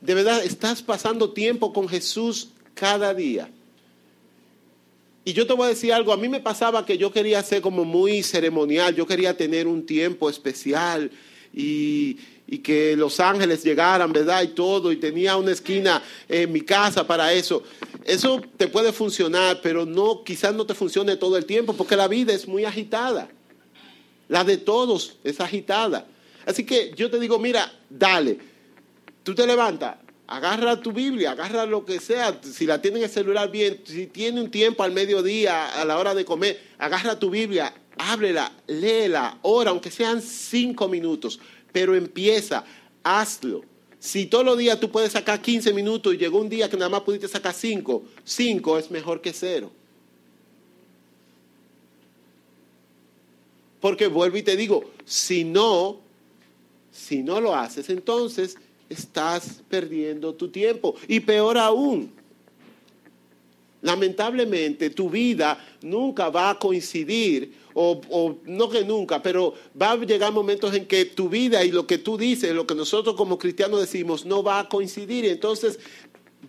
De 0.00 0.14
verdad, 0.14 0.42
estás 0.42 0.82
pasando 0.82 1.30
tiempo 1.30 1.74
con 1.74 1.86
Jesús 1.86 2.48
cada 2.72 3.12
día. 3.12 3.50
Y 5.26 5.34
yo 5.34 5.46
te 5.46 5.52
voy 5.52 5.66
a 5.66 5.68
decir 5.68 5.92
algo, 5.92 6.10
a 6.10 6.16
mí 6.16 6.26
me 6.28 6.40
pasaba 6.40 6.86
que 6.86 6.96
yo 6.96 7.12
quería 7.12 7.42
ser 7.42 7.60
como 7.60 7.84
muy 7.84 8.22
ceremonial, 8.22 8.94
yo 8.94 9.06
quería 9.06 9.36
tener 9.36 9.66
un 9.66 9.84
tiempo 9.84 10.30
especial 10.30 11.10
y, 11.52 12.16
que 12.62 12.96
los 12.96 13.20
ángeles 13.20 13.64
llegaran, 13.64 14.12
¿verdad? 14.12 14.42
Y 14.42 14.48
todo, 14.48 14.92
y 14.92 14.96
tenía 14.96 15.36
una 15.36 15.50
esquina 15.50 16.02
en 16.28 16.52
mi 16.52 16.62
casa 16.62 17.06
para 17.06 17.32
eso. 17.32 17.62
Eso 18.04 18.40
te 18.56 18.68
puede 18.68 18.92
funcionar, 18.92 19.60
pero 19.60 19.84
no, 19.84 20.22
quizás 20.24 20.54
no 20.54 20.64
te 20.64 20.72
funcione 20.72 21.16
todo 21.16 21.36
el 21.36 21.44
tiempo, 21.44 21.74
porque 21.74 21.96
la 21.96 22.08
vida 22.08 22.32
es 22.32 22.46
muy 22.46 22.64
agitada. 22.64 23.28
La 24.34 24.42
de 24.42 24.56
todos 24.56 25.14
es 25.22 25.38
agitada. 25.40 26.08
Así 26.44 26.66
que 26.66 26.92
yo 26.96 27.08
te 27.08 27.20
digo, 27.20 27.38
mira, 27.38 27.72
dale, 27.88 28.36
tú 29.22 29.32
te 29.32 29.46
levantas, 29.46 29.94
agarra 30.26 30.80
tu 30.80 30.90
Biblia, 30.90 31.30
agarra 31.30 31.64
lo 31.66 31.84
que 31.84 32.00
sea, 32.00 32.40
si 32.42 32.66
la 32.66 32.82
tienes 32.82 32.98
en 32.98 33.04
el 33.04 33.10
celular 33.10 33.48
bien, 33.52 33.82
si 33.84 34.08
tiene 34.08 34.40
un 34.40 34.50
tiempo 34.50 34.82
al 34.82 34.90
mediodía, 34.90 35.80
a 35.80 35.84
la 35.84 36.00
hora 36.00 36.16
de 36.16 36.24
comer, 36.24 36.60
agarra 36.78 37.16
tu 37.16 37.30
Biblia, 37.30 37.72
ábrela, 37.96 38.50
léela, 38.66 39.38
ora, 39.42 39.70
aunque 39.70 39.92
sean 39.92 40.20
cinco 40.20 40.88
minutos, 40.88 41.38
pero 41.70 41.94
empieza, 41.94 42.64
hazlo. 43.04 43.64
Si 44.00 44.26
todos 44.26 44.44
los 44.44 44.58
días 44.58 44.80
tú 44.80 44.90
puedes 44.90 45.12
sacar 45.12 45.40
15 45.40 45.72
minutos 45.72 46.12
y 46.12 46.18
llegó 46.18 46.40
un 46.40 46.48
día 46.48 46.68
que 46.68 46.76
nada 46.76 46.88
más 46.88 47.02
pudiste 47.02 47.28
sacar 47.28 47.54
5, 47.54 48.02
5 48.24 48.78
es 48.78 48.90
mejor 48.90 49.20
que 49.20 49.32
cero. 49.32 49.70
Porque 53.84 54.06
vuelvo 54.06 54.38
y 54.38 54.42
te 54.42 54.56
digo, 54.56 54.82
si 55.04 55.44
no, 55.44 56.00
si 56.90 57.22
no 57.22 57.38
lo 57.38 57.54
haces, 57.54 57.90
entonces 57.90 58.56
estás 58.88 59.62
perdiendo 59.68 60.32
tu 60.32 60.48
tiempo. 60.48 60.94
Y 61.06 61.20
peor 61.20 61.58
aún, 61.58 62.10
lamentablemente 63.82 64.88
tu 64.88 65.10
vida 65.10 65.62
nunca 65.82 66.30
va 66.30 66.48
a 66.48 66.58
coincidir, 66.58 67.52
o, 67.74 68.38
no 68.46 68.70
que 68.70 68.86
nunca, 68.86 69.20
pero 69.20 69.52
va 69.78 69.90
a 69.90 69.96
llegar 69.98 70.32
momentos 70.32 70.74
en 70.74 70.86
que 70.86 71.04
tu 71.04 71.28
vida 71.28 71.62
y 71.62 71.70
lo 71.70 71.86
que 71.86 71.98
tú 71.98 72.16
dices, 72.16 72.54
lo 72.54 72.66
que 72.66 72.74
nosotros 72.74 73.14
como 73.16 73.38
cristianos 73.38 73.80
decimos, 73.80 74.24
no 74.24 74.42
va 74.42 74.60
a 74.60 74.68
coincidir. 74.70 75.26
Entonces 75.26 75.78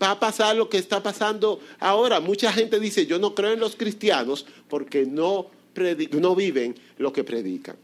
va 0.02 0.12
a 0.12 0.20
pasar 0.22 0.56
lo 0.56 0.70
que 0.70 0.78
está 0.78 1.04
pasando 1.04 1.60
ahora. 1.80 2.22
Mucha 2.22 2.54
gente 2.54 2.80
dice, 2.80 3.06
yo 3.06 3.20
no 3.20 3.36
creo 3.36 3.52
en 3.52 3.60
los 3.60 3.76
cristianos 3.76 4.46
porque 4.70 5.06
no, 5.06 5.48
no 6.12 6.36
viven 6.36 6.76
lo 6.98 7.12
que 7.12 7.24
predican. 7.24 7.76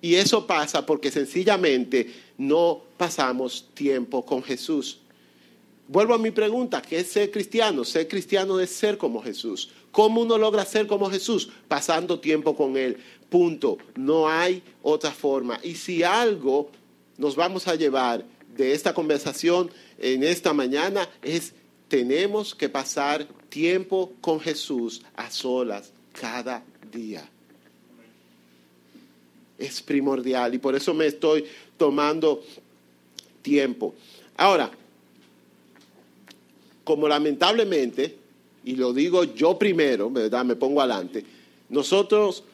Y 0.00 0.14
eso 0.14 0.46
pasa 0.46 0.86
porque 0.86 1.10
sencillamente 1.10 2.12
no 2.38 2.82
pasamos 2.96 3.68
tiempo 3.74 4.24
con 4.24 4.42
Jesús. 4.42 4.98
Vuelvo 5.88 6.14
a 6.14 6.18
mi 6.18 6.30
pregunta, 6.30 6.82
¿qué 6.82 7.00
es 7.00 7.08
ser 7.08 7.30
cristiano? 7.30 7.84
Ser 7.84 8.06
cristiano 8.06 8.60
es 8.60 8.70
ser 8.70 8.98
como 8.98 9.22
Jesús. 9.22 9.70
¿Cómo 9.90 10.20
uno 10.20 10.38
logra 10.38 10.64
ser 10.64 10.86
como 10.86 11.10
Jesús? 11.10 11.48
Pasando 11.66 12.20
tiempo 12.20 12.54
con 12.54 12.76
Él. 12.76 12.98
Punto. 13.30 13.78
No 13.96 14.28
hay 14.28 14.62
otra 14.82 15.10
forma. 15.10 15.58
Y 15.62 15.74
si 15.74 16.02
algo 16.02 16.70
nos 17.16 17.34
vamos 17.34 17.66
a 17.66 17.74
llevar 17.74 18.24
de 18.56 18.72
esta 18.72 18.92
conversación 18.92 19.70
en 19.98 20.22
esta 20.22 20.52
mañana 20.52 21.08
es 21.22 21.54
tenemos 21.88 22.54
que 22.54 22.68
pasar 22.68 23.26
tiempo 23.48 24.12
con 24.20 24.40
Jesús 24.40 25.02
a 25.16 25.30
solas 25.30 25.92
cada 26.12 26.62
día. 26.92 27.28
Es 29.58 29.82
primordial 29.82 30.54
y 30.54 30.58
por 30.58 30.74
eso 30.74 30.94
me 30.94 31.06
estoy 31.06 31.44
tomando 31.76 32.42
tiempo. 33.42 33.94
Ahora, 34.36 34.70
como 36.84 37.08
lamentablemente, 37.08 38.16
y 38.64 38.76
lo 38.76 38.92
digo 38.92 39.24
yo 39.24 39.58
primero, 39.58 40.10
¿verdad? 40.10 40.44
Me 40.44 40.56
pongo 40.56 40.80
adelante, 40.80 41.24
nosotros, 41.68 42.44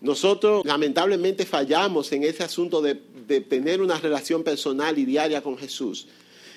nosotros 0.00 0.64
lamentablemente 0.64 1.46
fallamos 1.46 2.10
en 2.12 2.24
ese 2.24 2.42
asunto 2.42 2.80
de, 2.80 3.00
de 3.26 3.40
tener 3.40 3.80
una 3.80 3.98
relación 3.98 4.42
personal 4.42 4.98
y 4.98 5.04
diaria 5.04 5.42
con 5.42 5.56
Jesús. 5.58 6.08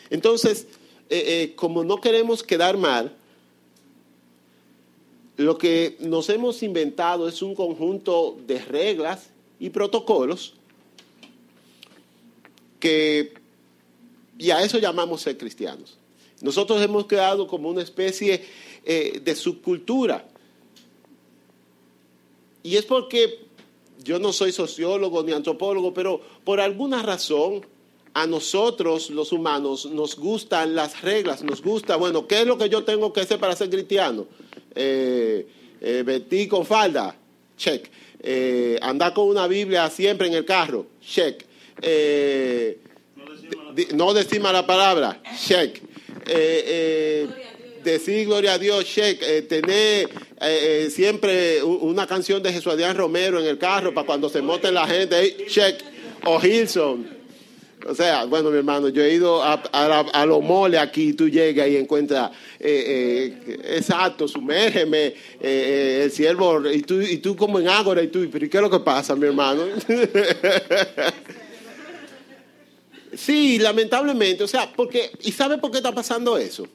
Entonces, 0.10 0.68
eh, 1.10 1.24
eh, 1.28 1.54
como 1.56 1.84
no 1.84 2.02
queremos 2.02 2.44
quedar 2.44 2.78
mal, 2.78 3.16
lo 5.38 5.58
que 5.58 5.98
nos 6.00 6.30
hemos 6.30 6.64
inventado 6.64 7.28
es 7.28 7.42
un 7.42 7.56
conjunto 7.56 8.38
de 8.48 8.60
reglas 8.60 9.30
y 9.60 9.70
protocolos 9.70 10.54
que, 12.80 13.34
y 14.38 14.52
a 14.52 14.62
eso 14.62 14.80
llamamos 14.80 15.22
ser 15.22 15.38
cristianos. 15.38 15.98
Nosotros 16.42 16.82
hemos 16.82 17.06
creado 17.06 17.48
como 17.48 17.70
una 17.70 17.82
especie 17.82 18.46
eh, 18.84 19.22
de 19.24 19.36
subcultura. 19.36 20.28
Y 22.64 22.78
es 22.78 22.86
porque 22.86 23.46
yo 24.04 24.20
no 24.20 24.34
soy 24.34 24.52
sociólogo 24.52 25.24
ni 25.24 25.32
antropólogo, 25.32 25.94
pero 25.94 26.22
por 26.44 26.60
alguna 26.60 27.02
razón 27.02 27.66
a 28.16 28.26
nosotros 28.26 29.10
los 29.10 29.34
humanos 29.34 29.88
nos 29.88 30.16
gustan 30.16 30.74
las 30.74 31.02
reglas, 31.02 31.44
nos 31.44 31.62
gusta, 31.62 31.98
bueno, 31.98 32.26
¿qué 32.26 32.42
es 32.42 32.48
lo 32.48 32.58
que 32.58 32.70
yo 32.70 32.86
tengo 32.86 33.12
que 33.12 33.20
hacer 33.20 33.38
para 33.40 33.58
ser 33.58 33.70
cristiano? 33.70 34.26
Eh, 34.74 35.46
eh, 35.82 36.02
vestir 36.06 36.48
con 36.48 36.66
falda, 36.66 37.14
check. 37.58 37.90
Eh, 38.22 38.80
andar 38.82 39.14
con 39.14 39.28
una 39.28 39.48
Biblia 39.48 39.90
siempre 39.90 40.28
en 40.28 40.34
el 40.34 40.46
carro, 40.46 40.88
check. 41.02 41.44
No 43.94 44.14
decir 44.14 44.40
mala 44.40 44.66
palabra, 44.66 45.22
check. 45.46 45.82
Decir 47.84 48.28
gloria 48.28 48.54
a 48.54 48.58
Dios, 48.58 48.86
check. 48.86 49.20
Tener 49.50 50.10
siempre 50.90 51.62
una 51.62 52.08
canción 52.08 52.42
de 52.42 52.54
Jesús 52.54 52.72
Adrián 52.72 52.96
Romero 52.96 53.42
en 53.42 53.46
el 53.46 53.58
carro 53.58 53.94
para 53.94 54.08
cuando 54.08 54.30
se 54.30 54.42
monte 54.42 54.72
la 54.72 54.88
gente, 54.88 55.48
check. 55.50 55.84
O 56.24 56.40
Hilson. 56.42 57.25
O 57.88 57.94
sea, 57.94 58.26
bueno, 58.26 58.50
mi 58.50 58.58
hermano, 58.58 58.90
yo 58.90 59.04
he 59.04 59.14
ido 59.14 59.44
a, 59.44 59.62
a, 59.72 60.00
a 60.00 60.26
los 60.26 60.42
moles 60.42 60.80
aquí, 60.80 61.14
tú 61.14 61.30
llegas 61.30 61.68
y 61.68 61.78
encuentras, 61.78 62.32
eh, 62.60 63.38
eh, 63.48 63.78
exacto, 63.78 64.28
sumérgeme, 64.28 65.14
eh, 65.40 66.02
el 66.04 66.12
siervo, 66.12 66.68
y 66.68 66.82
tú, 66.82 67.00
y 67.00 67.18
tú 67.18 67.36
como 67.36 67.60
en 67.60 67.68
ágora, 67.68 68.02
y 68.02 68.08
tú, 68.08 68.28
pero 68.32 68.50
¿qué 68.50 68.58
es 68.58 68.64
lo 68.64 68.72
que 68.72 68.80
pasa, 68.80 69.16
mi 69.16 69.28
hermano? 69.28 69.66
sí, 73.14 73.60
lamentablemente, 73.60 74.44
o 74.44 74.48
sea, 74.48 74.72
porque, 74.76 75.12
¿y 75.24 75.32
sabe 75.32 75.60
por 75.60 75.70
qué 75.70 75.78
está 75.78 75.94
pasando 75.94 76.38
eso? 76.38 76.68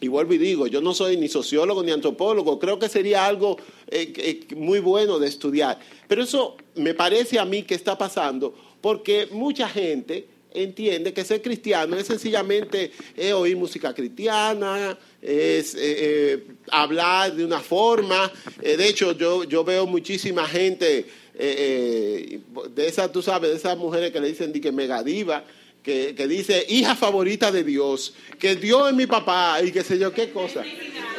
Y 0.00 0.08
vuelvo 0.08 0.34
y 0.34 0.38
digo, 0.38 0.66
yo 0.66 0.80
no 0.80 0.92
soy 0.92 1.16
ni 1.16 1.28
sociólogo 1.28 1.82
ni 1.82 1.90
antropólogo, 1.90 2.58
creo 2.58 2.78
que 2.78 2.88
sería 2.88 3.26
algo 3.26 3.56
eh, 3.88 4.12
eh, 4.16 4.54
muy 4.54 4.78
bueno 4.78 5.18
de 5.18 5.28
estudiar. 5.28 5.78
Pero 6.08 6.22
eso 6.22 6.56
me 6.74 6.94
parece 6.94 7.38
a 7.38 7.44
mí 7.44 7.62
que 7.62 7.74
está 7.74 7.96
pasando 7.96 8.54
porque 8.84 9.28
mucha 9.30 9.66
gente 9.66 10.26
entiende 10.52 11.14
que 11.14 11.24
ser 11.24 11.40
cristiano 11.40 11.96
es 11.96 12.06
sencillamente 12.06 12.92
eh, 13.16 13.32
oír 13.32 13.56
música 13.56 13.94
cristiana, 13.94 14.98
es 15.22 15.74
eh, 15.74 16.44
hablar 16.70 17.34
de 17.34 17.46
una 17.46 17.60
forma. 17.60 18.30
de 18.60 18.86
hecho, 18.86 19.12
yo, 19.12 19.44
yo 19.44 19.64
veo 19.64 19.86
muchísima 19.86 20.46
gente 20.46 21.06
de 21.34 22.42
esas, 22.76 23.10
tú 23.10 23.22
sabes, 23.22 23.52
de 23.52 23.56
esas 23.56 23.78
mujeres 23.78 24.12
que 24.12 24.20
le 24.20 24.28
dicen 24.28 24.52
que 24.52 24.70
megadiva 24.70 25.42
que, 25.82 26.14
que, 26.14 26.28
dice 26.28 26.66
hija 26.68 26.94
favorita 26.94 27.50
de 27.50 27.64
Dios, 27.64 28.12
que 28.38 28.54
Dios 28.54 28.90
es 28.90 28.94
mi 28.94 29.06
papá 29.06 29.62
y 29.62 29.72
qué 29.72 29.82
sé 29.82 29.98
yo 29.98 30.12
qué 30.12 30.30
cosa. 30.30 30.62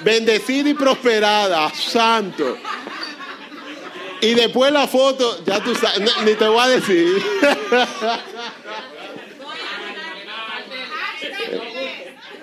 Bendecida 0.03 0.69
y 0.69 0.75
prosperada, 0.75 1.73
santo. 1.73 2.57
Y 4.25 4.33
después 4.33 4.71
la 4.71 4.87
foto, 4.87 5.45
ya 5.45 5.63
tú 5.63 5.75
sabes, 5.75 6.01
ni 6.23 6.33
te 6.33 6.47
voy 6.47 6.59
a 6.59 6.67
decir. 6.69 7.21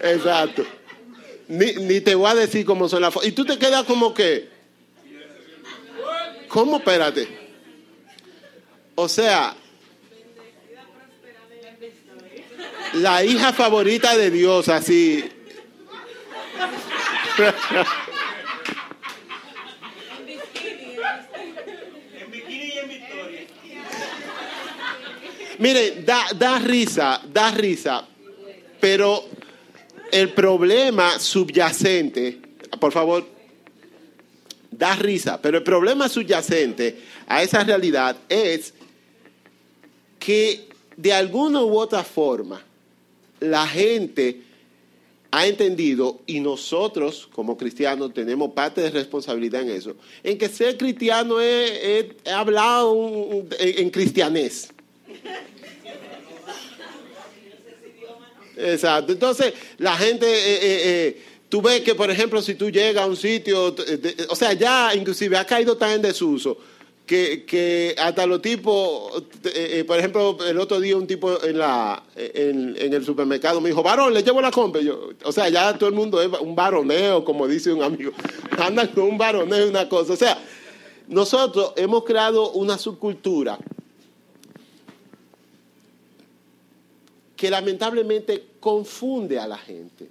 Exacto. 0.01 0.65
Ni, 1.49 1.73
ni, 1.73 2.01
te 2.01 2.15
voy 2.15 2.31
a 2.31 2.37
decir 2.37 2.65
cómo 2.65 2.89
son 2.89 3.03
las 3.03 3.13
fotos. 3.13 3.29
Y 3.29 3.33
tú 3.33 3.45
te 3.45 3.59
quedas 3.59 3.83
como 3.83 4.15
que. 4.15 4.49
¿Cómo? 6.47 6.77
Espérate. 6.77 7.27
O 8.95 9.09
sea, 9.09 9.57
la 12.93 13.25
hija 13.25 13.53
favorita 13.53 14.17
de 14.17 14.31
Dios, 14.31 14.69
así. 14.69 15.29
Mire, 25.59 26.03
da, 26.03 26.33
da 26.35 26.59
risa, 26.59 27.21
da 27.33 27.51
risa, 27.51 28.07
pero 28.81 29.25
el 30.11 30.31
problema 30.31 31.19
subyacente, 31.19 32.39
por 32.79 32.93
favor, 32.93 33.25
da 34.71 34.95
risa, 34.97 35.41
pero 35.41 35.59
el 35.59 35.65
problema 35.65 36.09
subyacente 36.09 36.99
a 37.27 37.43
esa 37.43 37.63
realidad 37.65 38.17
es 38.29 38.75
que 40.19 40.69
de 40.97 41.13
alguna 41.13 41.63
u 41.63 41.79
otra 41.79 42.03
forma 42.03 42.63
la 43.41 43.67
gente 43.67 44.41
ha 45.35 45.47
entendido, 45.47 46.21
y 46.27 46.41
nosotros 46.41 47.27
como 47.33 47.57
cristianos 47.57 48.13
tenemos 48.13 48.53
parte 48.53 48.83
de 48.83 48.91
responsabilidad 48.91 49.63
en 49.63 49.71
eso, 49.71 49.97
en 50.23 50.37
que 50.37 50.47
ser 50.51 50.77
cristiano 50.77 51.41
es, 51.41 52.05
hablar 52.31 52.85
en, 53.59 53.89
cristianés. 53.89 54.69
Exacto. 58.57 59.13
Entonces, 59.13 59.53
la 59.79 59.97
gente, 59.97 60.27
eh, 60.27 60.55
eh, 60.55 60.81
eh, 60.85 61.23
tú 61.49 61.63
ves 61.63 61.81
que, 61.83 61.95
por 61.95 62.11
ejemplo, 62.11 62.41
si 62.43 62.55
tú 62.55 62.71
llegas 62.71 63.05
a 63.05 63.07
un 63.07 63.17
sitio, 63.17 63.75
o 64.29 64.37
sea, 64.37 64.53
ya 64.53 64.95
inclusive 64.95 65.37
ha 65.37 65.45
caído 65.45 65.77
tan 65.77 65.93
en 65.93 66.03
desuso 66.03 66.59
que, 67.07 67.45
que 67.45 67.95
hasta 67.99 68.27
los 68.27 68.41
tipos, 68.41 69.23
eh, 69.45 69.81
eh, 69.81 69.85
por 69.85 69.99
ejemplo, 69.99 70.39
el 70.47 70.59
otro 70.59 70.81
día 70.81 70.97
un 70.97 71.07
tipo 71.07 71.43
en, 71.45 71.59
la, 71.59 72.03
en, 72.17 72.77
el 72.79 73.05
supermercado 73.05 73.61
me 73.61 73.71
dijo, 73.71 73.83
varón, 73.83 74.15
le 74.15 74.23
llevo 74.23 74.41
la 74.41 74.51
compra. 74.51 74.81
Yo, 74.81 75.11
o 75.25 75.33
sea, 75.33 75.49
ya 75.49 75.77
todo 75.77 75.89
el 75.89 75.95
mundo 75.95 76.23
es 76.23 76.29
un 76.41 76.55
varoneo, 76.55 77.25
como 77.25 77.47
dice 77.49 77.73
un 77.73 77.83
amigo. 77.83 78.13
Andan 78.59 78.89
con 78.89 79.05
un 79.05 79.19
varoneo 79.19 79.67
y 79.67 79.69
una 79.69 79.89
cosa. 79.89 80.13
O 80.13 80.17
sea, 80.17 80.39
nosotros 81.09 81.73
hemos 81.77 82.05
creado 82.05 82.53
una 82.53 82.79
subcultura 82.79 83.59
que 87.43 87.51
lamentablemente 87.51 88.51
confunde 88.61 89.37
a 89.37 89.49
la 89.49 89.59
gente. 89.59 90.09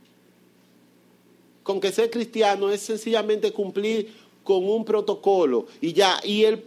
Con 1.64 1.80
que 1.80 1.90
ser 1.90 2.12
cristiano 2.12 2.70
es 2.70 2.82
sencillamente 2.82 3.54
cumplir 3.54 4.14
con 4.44 4.70
un 4.70 4.84
protocolo 4.84 5.66
y 5.80 5.94
ya. 5.94 6.20
Y 6.26 6.44
el 6.44 6.62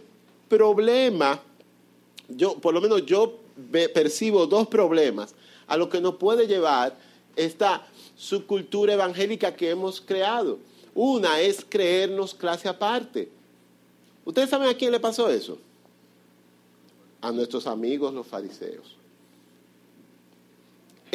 problema, 0.49 1.39
yo, 2.29 2.57
por 2.57 2.73
lo 2.73 2.81
menos 2.81 3.05
yo 3.05 3.37
percibo 3.93 4.47
dos 4.47 4.65
problemas 4.67 5.35
a 5.67 5.77
lo 5.77 5.87
que 5.87 6.01
nos 6.01 6.15
puede 6.15 6.47
llevar 6.47 6.97
esta 7.35 7.85
subcultura 8.17 8.93
evangélica 8.93 9.55
que 9.55 9.69
hemos 9.69 10.01
creado. 10.01 10.57
Una 10.95 11.41
es 11.41 11.63
creernos 11.63 12.33
clase 12.33 12.67
aparte. 12.67 13.29
¿Ustedes 14.25 14.49
saben 14.49 14.67
a 14.67 14.73
quién 14.73 14.91
le 14.91 14.99
pasó 14.99 15.29
eso? 15.29 15.59
A 17.21 17.31
nuestros 17.31 17.67
amigos 17.67 18.11
los 18.11 18.25
fariseos 18.25 18.95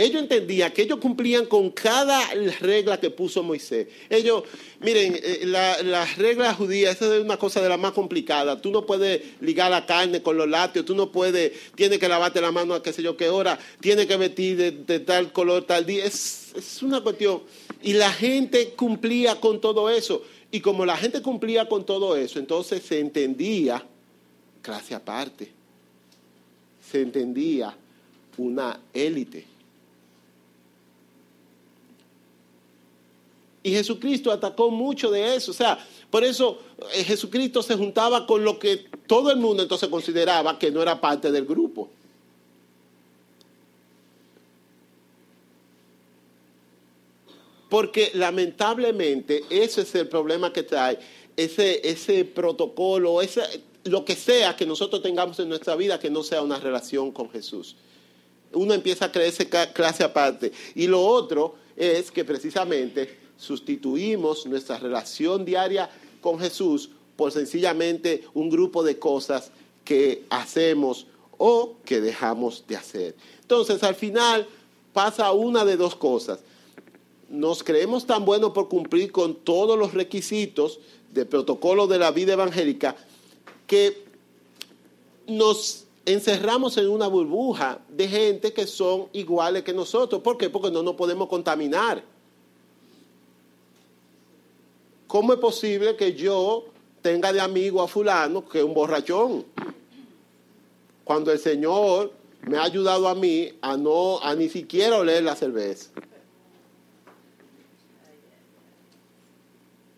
ellos 0.04 0.22
entendían 0.22 0.72
que 0.72 0.82
ellos 0.82 0.98
cumplían 0.98 1.46
con 1.46 1.70
cada 1.70 2.20
regla 2.60 2.98
que 2.98 3.10
puso 3.10 3.42
Moisés. 3.42 3.88
Ellos, 4.08 4.44
miren, 4.80 5.18
eh, 5.22 5.40
las 5.44 6.16
reglas 6.16 6.56
judías, 6.56 6.96
esa 6.96 7.14
es 7.14 7.22
una 7.22 7.36
cosa 7.36 7.60
de 7.60 7.68
la 7.68 7.76
más 7.76 7.92
complicada. 7.92 8.60
Tú 8.60 8.70
no 8.70 8.86
puedes 8.86 9.22
ligar 9.40 9.70
la 9.70 9.86
carne 9.86 10.22
con 10.22 10.36
los 10.36 10.48
lácteos, 10.48 10.86
tú 10.86 10.94
no 10.94 11.12
puedes, 11.12 11.52
tienes 11.74 11.98
que 11.98 12.08
lavarte 12.08 12.40
la 12.40 12.52
mano 12.52 12.74
a 12.74 12.82
qué 12.82 12.92
sé 12.92 13.02
yo 13.02 13.16
qué 13.16 13.28
hora, 13.28 13.58
tienes 13.80 14.06
que 14.06 14.16
vestir 14.16 14.56
de, 14.56 15.00
tal 15.00 15.32
color 15.32 15.64
tal 15.64 15.86
día. 15.86 16.04
Es, 16.04 16.52
es 16.56 16.82
una 16.82 17.00
cuestión. 17.00 17.42
Y 17.82 17.92
la 17.94 18.12
gente 18.12 18.70
cumplía 18.70 19.40
con 19.40 19.60
todo 19.60 19.90
eso. 19.90 20.22
Y 20.50 20.60
como 20.60 20.84
la 20.84 20.96
gente 20.96 21.22
cumplía 21.22 21.68
con 21.68 21.84
todo 21.84 22.16
eso, 22.16 22.38
entonces 22.38 22.82
se 22.82 22.98
entendía 22.98 23.84
clase 24.62 24.94
aparte. 24.94 25.50
Se 26.90 27.02
entendía 27.02 27.76
una 28.36 28.80
élite. 28.92 29.49
Y 33.62 33.72
Jesucristo 33.72 34.32
atacó 34.32 34.70
mucho 34.70 35.10
de 35.10 35.36
eso. 35.36 35.50
O 35.50 35.54
sea, 35.54 35.78
por 36.10 36.24
eso 36.24 36.58
eh, 36.94 37.04
Jesucristo 37.04 37.62
se 37.62 37.76
juntaba 37.76 38.26
con 38.26 38.44
lo 38.44 38.58
que 38.58 38.86
todo 39.06 39.30
el 39.30 39.36
mundo 39.36 39.62
entonces 39.62 39.88
consideraba 39.88 40.58
que 40.58 40.70
no 40.70 40.80
era 40.80 41.00
parte 41.00 41.30
del 41.30 41.44
grupo. 41.44 41.90
Porque 47.68 48.10
lamentablemente 48.14 49.44
ese 49.50 49.82
es 49.82 49.94
el 49.94 50.08
problema 50.08 50.52
que 50.52 50.64
trae, 50.64 50.98
ese, 51.36 51.88
ese 51.88 52.24
protocolo, 52.24 53.22
ese, 53.22 53.42
lo 53.84 54.04
que 54.04 54.16
sea 54.16 54.56
que 54.56 54.66
nosotros 54.66 55.02
tengamos 55.02 55.38
en 55.38 55.48
nuestra 55.48 55.76
vida 55.76 56.00
que 56.00 56.10
no 56.10 56.24
sea 56.24 56.42
una 56.42 56.58
relación 56.58 57.12
con 57.12 57.30
Jesús. 57.30 57.76
Uno 58.52 58.74
empieza 58.74 59.04
a 59.04 59.12
creerse 59.12 59.48
clase 59.48 60.02
aparte. 60.02 60.50
Y 60.74 60.88
lo 60.88 61.00
otro 61.00 61.54
es 61.76 62.10
que 62.10 62.24
precisamente 62.24 63.19
sustituimos 63.40 64.44
nuestra 64.46 64.78
relación 64.78 65.44
diaria 65.44 65.90
con 66.20 66.38
Jesús 66.38 66.90
por 67.16 67.32
sencillamente 67.32 68.24
un 68.34 68.50
grupo 68.50 68.82
de 68.82 68.98
cosas 68.98 69.50
que 69.84 70.24
hacemos 70.28 71.06
o 71.38 71.76
que 71.84 72.00
dejamos 72.00 72.64
de 72.68 72.76
hacer. 72.76 73.16
Entonces, 73.40 73.82
al 73.82 73.94
final 73.94 74.46
pasa 74.92 75.32
una 75.32 75.64
de 75.64 75.76
dos 75.76 75.96
cosas. 75.96 76.40
Nos 77.30 77.62
creemos 77.62 78.06
tan 78.06 78.24
buenos 78.24 78.50
por 78.52 78.68
cumplir 78.68 79.10
con 79.10 79.34
todos 79.36 79.78
los 79.78 79.94
requisitos 79.94 80.78
del 81.12 81.26
protocolo 81.26 81.86
de 81.86 81.98
la 81.98 82.10
vida 82.10 82.34
evangélica 82.34 82.94
que 83.66 84.04
nos 85.26 85.86
encerramos 86.04 86.76
en 86.76 86.88
una 86.88 87.06
burbuja 87.06 87.80
de 87.88 88.08
gente 88.08 88.52
que 88.52 88.66
son 88.66 89.08
iguales 89.12 89.62
que 89.62 89.72
nosotros. 89.72 90.20
¿Por 90.20 90.36
qué? 90.36 90.50
Porque 90.50 90.70
no 90.70 90.82
nos 90.82 90.96
podemos 90.96 91.28
contaminar. 91.28 92.04
¿Cómo 95.10 95.32
es 95.32 95.40
posible 95.40 95.96
que 95.96 96.14
yo 96.14 96.66
tenga 97.02 97.32
de 97.32 97.40
amigo 97.40 97.82
a 97.82 97.88
fulano 97.88 98.48
que 98.48 98.58
es 98.58 98.64
un 98.64 98.72
borrachón? 98.72 99.44
Cuando 101.02 101.32
el 101.32 101.40
Señor 101.40 102.12
me 102.46 102.56
ha 102.56 102.62
ayudado 102.62 103.08
a 103.08 103.14
mí 103.16 103.52
a 103.60 103.76
no, 103.76 104.20
a 104.22 104.36
ni 104.36 104.48
siquiera 104.48 104.98
oler 104.98 105.24
la 105.24 105.34
cerveza. 105.34 105.90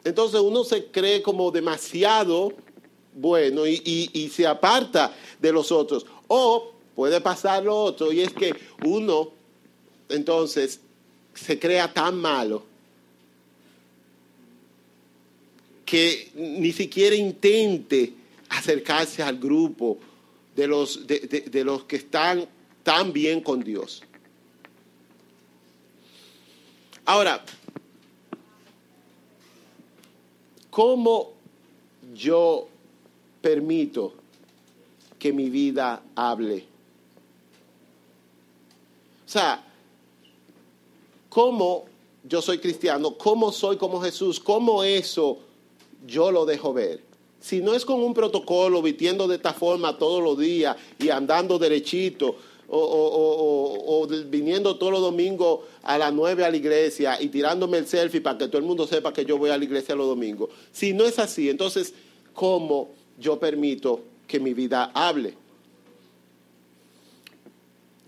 Entonces 0.02 0.40
uno 0.40 0.64
se 0.64 0.86
cree 0.86 1.20
como 1.20 1.50
demasiado 1.50 2.54
bueno 3.12 3.66
y, 3.66 4.10
y, 4.14 4.28
se 4.30 4.46
aparta 4.46 5.14
de 5.38 5.52
los 5.52 5.70
otros. 5.70 6.06
O 6.26 6.72
puede 6.94 7.20
pasar 7.20 7.64
lo 7.64 7.76
otro 7.76 8.10
y 8.10 8.22
es 8.22 8.32
que 8.32 8.54
uno 8.82 9.28
entonces 10.08 10.80
se 11.34 11.58
crea 11.58 11.92
tan 11.92 12.16
malo 12.16 12.71
que 15.92 16.30
ni 16.36 16.72
siquiera 16.72 17.14
intente 17.14 18.14
acercarse 18.48 19.22
al 19.22 19.36
grupo 19.36 19.98
de 20.56 20.66
los, 20.66 21.06
de, 21.06 21.62
los 21.66 21.84
que 21.84 21.96
están 21.96 22.48
tan 22.82 23.12
bien 23.12 23.42
con 23.42 23.62
Dios. 23.62 24.02
Ahora, 27.04 27.44
¿cómo 30.70 31.34
yo 32.14 32.68
permito 33.42 34.14
que 35.18 35.30
mi 35.30 35.50
vida 35.50 36.02
hable? 36.14 36.64
O 39.26 39.28
sea, 39.28 39.62
¿cómo 41.28 41.84
yo 42.24 42.40
soy 42.40 42.60
cristiano? 42.60 43.14
¿Cómo 43.18 43.52
soy 43.52 43.76
como 43.76 44.00
Jesús? 44.00 44.40
¿Cómo 44.40 44.82
eso 44.82 45.51
yo 46.06 46.30
lo 46.30 46.44
dejo 46.44 46.72
ver. 46.72 47.00
Si 47.40 47.60
no 47.60 47.74
es 47.74 47.84
con 47.84 48.00
un 48.00 48.14
protocolo, 48.14 48.82
vistiendo 48.82 49.26
de 49.26 49.36
esta 49.36 49.52
forma 49.52 49.98
todos 49.98 50.22
los 50.22 50.38
días 50.38 50.76
y 50.98 51.10
andando 51.10 51.58
derechito, 51.58 52.36
o, 52.74 54.06
viniendo 54.28 54.76
todos 54.76 54.92
los 54.92 55.02
domingos 55.02 55.60
a 55.82 55.98
las 55.98 56.12
nueve 56.12 56.44
a 56.44 56.50
la 56.50 56.56
iglesia 56.56 57.20
y 57.20 57.28
tirándome 57.28 57.76
el 57.78 57.86
selfie 57.86 58.22
para 58.22 58.38
que 58.38 58.46
todo 58.46 58.58
el 58.58 58.64
mundo 58.64 58.86
sepa 58.86 59.12
que 59.12 59.26
yo 59.26 59.36
voy 59.36 59.50
a 59.50 59.58
la 59.58 59.64
iglesia 59.64 59.94
los 59.94 60.06
domingos. 60.06 60.48
Si 60.72 60.94
no 60.94 61.04
es 61.04 61.18
así, 61.18 61.50
entonces, 61.50 61.92
¿cómo 62.32 62.90
yo 63.18 63.38
permito 63.38 64.00
que 64.26 64.40
mi 64.40 64.54
vida 64.54 64.90
hable? 64.94 65.34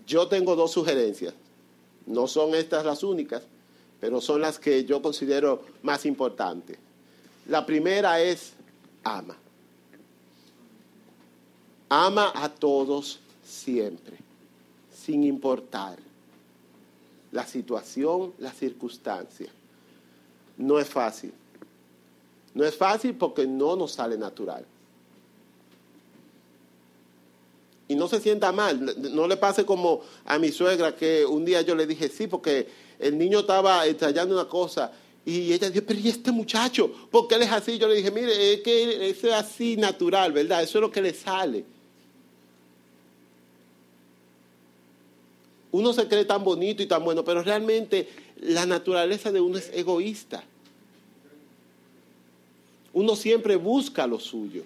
Yo 0.07 0.27
tengo 0.27 0.55
dos 0.55 0.71
sugerencias. 0.71 1.33
No 2.07 2.27
son 2.27 2.55
estas 2.55 2.85
las 2.85 3.03
únicas, 3.03 3.43
pero 3.99 4.21
son 4.21 4.41
las 4.41 4.59
que 4.59 4.85
yo 4.85 5.01
considero 5.01 5.61
más 5.83 6.05
importantes. 6.05 6.77
La 7.47 7.65
primera 7.65 8.19
es 8.19 8.53
ama. 9.03 9.37
Ama 11.89 12.31
a 12.33 12.49
todos 12.49 13.19
siempre, 13.43 14.17
sin 14.91 15.23
importar 15.23 15.97
la 17.31 17.45
situación, 17.45 18.33
la 18.39 18.51
circunstancia. 18.51 19.49
No 20.57 20.79
es 20.79 20.89
fácil. 20.89 21.33
No 22.53 22.63
es 22.63 22.75
fácil 22.75 23.13
porque 23.15 23.45
no 23.45 23.75
nos 23.75 23.91
sale 23.91 24.17
natural. 24.17 24.65
Y 27.87 27.95
no 27.95 28.07
se 28.07 28.19
sienta 28.19 28.51
mal, 28.51 28.95
no 29.13 29.27
le 29.27 29.37
pase 29.37 29.63
como 29.63 30.01
a 30.25 30.39
mi 30.39 30.51
suegra 30.51 30.95
que 30.95 31.23
un 31.23 31.45
día 31.45 31.61
yo 31.61 31.75
le 31.75 31.85
dije 31.85 32.09
sí, 32.09 32.25
porque 32.25 32.67
el 32.97 33.15
niño 33.15 33.41
estaba 33.41 33.85
estallando 33.85 34.33
una 34.33 34.49
cosa 34.49 34.91
Y 35.25 35.51
ella 35.51 35.69
dijo, 35.71 35.85
pero 35.87 35.99
¿y 35.99 36.09
este 36.09 36.31
muchacho? 36.31 36.91
¿Por 37.09 37.27
qué 37.27 37.35
él 37.35 37.41
es 37.41 37.51
así? 37.51 37.79
Yo 37.79 37.87
le 37.87 37.95
dije, 37.95 38.11
mire, 38.11 38.53
es 38.53 38.61
que 38.61 39.09
eso 39.09 39.27
es 39.27 39.33
así 39.33 39.75
natural, 39.75 40.31
¿verdad? 40.31 40.61
Eso 40.61 40.77
es 40.77 40.81
lo 40.81 40.91
que 40.91 41.01
le 41.01 41.13
sale. 41.13 41.65
Uno 45.71 45.91
se 45.93 46.07
cree 46.07 46.25
tan 46.25 46.43
bonito 46.43 46.83
y 46.83 46.85
tan 46.85 47.03
bueno, 47.03 47.23
pero 47.23 47.41
realmente 47.41 48.07
la 48.39 48.65
naturaleza 48.65 49.31
de 49.31 49.41
uno 49.41 49.57
es 49.57 49.71
egoísta. 49.73 50.43
Uno 52.93 53.15
siempre 53.15 53.55
busca 53.55 54.07
lo 54.07 54.19
suyo. 54.19 54.63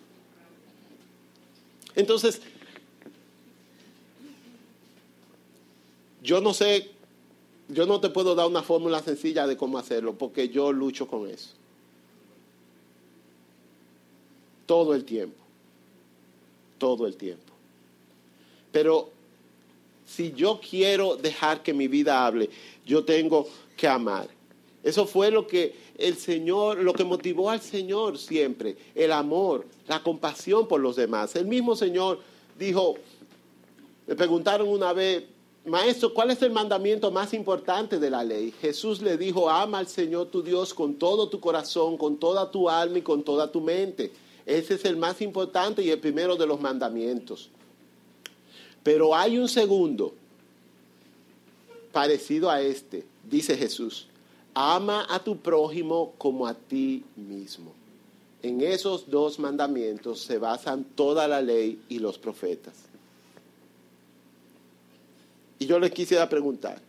Entonces, 1.96 2.42
yo 6.22 6.42
no 6.42 6.54
sé, 6.54 6.92
yo 7.70 7.86
no 7.86 8.02
te 8.02 8.10
puedo 8.10 8.36
dar 8.36 8.48
una 8.48 8.64
fórmula 8.64 9.02
sencilla 9.02 9.48
de 9.48 9.56
cómo 9.56 9.78
hacerlo, 9.78 10.18
porque 10.18 10.50
yo 10.50 10.74
lucho 10.74 11.08
con 11.08 11.30
eso. 11.30 11.52
Todo 14.66 14.96
el 14.96 15.06
tiempo. 15.06 15.38
Todo 16.78 17.06
el 17.06 17.16
tiempo. 17.16 17.54
Pero 18.72 19.10
si 20.06 20.32
yo 20.34 20.60
quiero 20.60 21.16
dejar 21.16 21.62
que 21.62 21.74
mi 21.74 21.88
vida 21.88 22.26
hable, 22.26 22.50
yo 22.86 23.06
tengo 23.06 23.48
que 23.78 23.88
amar. 23.88 24.28
Eso 24.84 25.06
fue 25.06 25.30
lo 25.30 25.46
que 25.46 25.76
el 25.98 26.18
Señor, 26.18 26.80
lo 26.80 26.94
que 26.94 27.04
motivó 27.04 27.50
al 27.50 27.62
Señor 27.62 28.18
siempre, 28.18 28.78
el 28.96 29.12
amor, 29.12 29.66
la 29.88 30.02
compasión 30.02 30.68
por 30.68 30.80
los 30.80 30.96
demás. 30.96 31.36
El 31.36 31.46
mismo 31.46 31.76
Señor 31.76 32.20
dijo, 32.58 32.96
le 34.08 34.16
preguntaron 34.16 34.68
una 34.70 34.94
vez, 34.94 35.24
Maestro, 35.70 36.14
¿cuál 36.14 36.32
es 36.32 36.42
el 36.42 36.52
mandamiento 36.52 37.12
más 37.12 37.34
importante 37.34 38.00
de 38.00 38.10
la 38.10 38.24
ley? 38.24 38.54
Jesús 38.60 39.02
le 39.02 39.18
dijo, 39.18 39.50
ama 39.50 39.78
al 39.78 39.88
Señor 39.88 40.28
tu 40.28 40.42
Dios 40.42 40.74
con 40.74 40.96
todo 40.96 41.30
tu 41.30 41.40
corazón, 41.40 41.98
con 41.98 42.18
toda 42.18 42.50
tu 42.50 42.70
alma 42.70 42.98
y 42.98 43.02
con 43.02 43.24
toda 43.24 43.52
tu 43.52 43.62
mente. 43.62 44.12
Ese 44.46 44.74
es 44.74 44.86
el 44.86 44.98
más 44.98 45.22
importante 45.22 45.84
y 45.84 45.92
el 45.92 46.00
primero 46.00 46.36
de 46.36 46.48
los 46.48 46.60
mandamientos. 46.60 47.50
Pero 48.82 49.16
hay 49.16 49.38
un 49.38 49.48
segundo 49.48 50.14
parecido 51.92 52.50
a 52.50 52.62
este, 52.62 53.06
dice 53.30 53.56
Jesús. 53.56 54.08
Ama 54.56 55.06
a 55.08 55.24
tu 55.24 55.38
prójimo 55.38 56.14
como 56.18 56.48
a 56.48 56.56
ti 56.56 57.04
mismo. 57.16 57.74
En 58.42 58.62
esos 58.62 59.10
dos 59.10 59.38
mandamientos 59.38 60.22
se 60.22 60.40
basan 60.40 60.84
toda 60.84 61.28
la 61.28 61.42
ley 61.42 61.80
y 61.90 62.00
los 62.00 62.18
profetas. 62.18 62.89
Y 65.60 65.66
yo 65.66 65.78
les 65.78 65.92
quisiera 65.92 66.28
preguntar, 66.28 66.82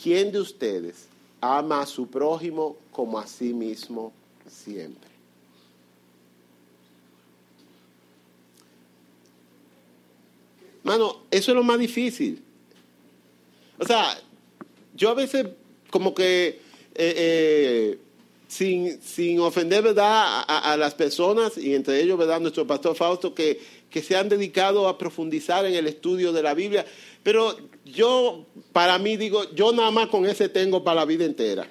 ¿quién 0.00 0.32
de 0.32 0.40
ustedes 0.40 1.06
ama 1.40 1.80
a 1.82 1.86
su 1.86 2.08
prójimo 2.08 2.76
como 2.90 3.18
a 3.18 3.26
sí 3.26 3.54
mismo 3.54 4.12
siempre? 4.48 5.08
Mano, 10.82 11.18
eso 11.30 11.52
es 11.52 11.54
lo 11.54 11.62
más 11.62 11.78
difícil. 11.78 12.42
O 13.78 13.84
sea, 13.84 14.18
yo 14.94 15.10
a 15.10 15.14
veces 15.14 15.46
como 15.90 16.14
que 16.14 16.60
eh, 16.94 17.14
eh, 17.16 17.98
sin, 18.48 19.00
sin, 19.02 19.38
ofender 19.40 19.82
¿verdad? 19.82 20.44
A, 20.48 20.72
a, 20.72 20.76
las 20.76 20.94
personas, 20.94 21.56
y 21.58 21.74
entre 21.74 22.00
ellos 22.00 22.18
¿verdad? 22.18 22.40
nuestro 22.40 22.66
pastor 22.66 22.96
Fausto, 22.96 23.34
que, 23.34 23.60
que 23.90 24.02
se 24.02 24.16
han 24.16 24.28
dedicado 24.28 24.88
a 24.88 24.98
profundizar 24.98 25.64
en 25.66 25.74
el 25.74 25.86
estudio 25.86 26.32
de 26.32 26.42
la 26.42 26.54
Biblia, 26.54 26.86
pero 27.22 27.56
yo, 27.84 28.46
para 28.72 28.98
mí, 28.98 29.16
digo, 29.16 29.50
yo 29.54 29.72
nada 29.72 29.90
más 29.90 30.08
con 30.08 30.26
ese 30.26 30.48
tengo 30.48 30.82
para 30.84 31.00
la 31.00 31.04
vida 31.04 31.24
entera. 31.24 31.68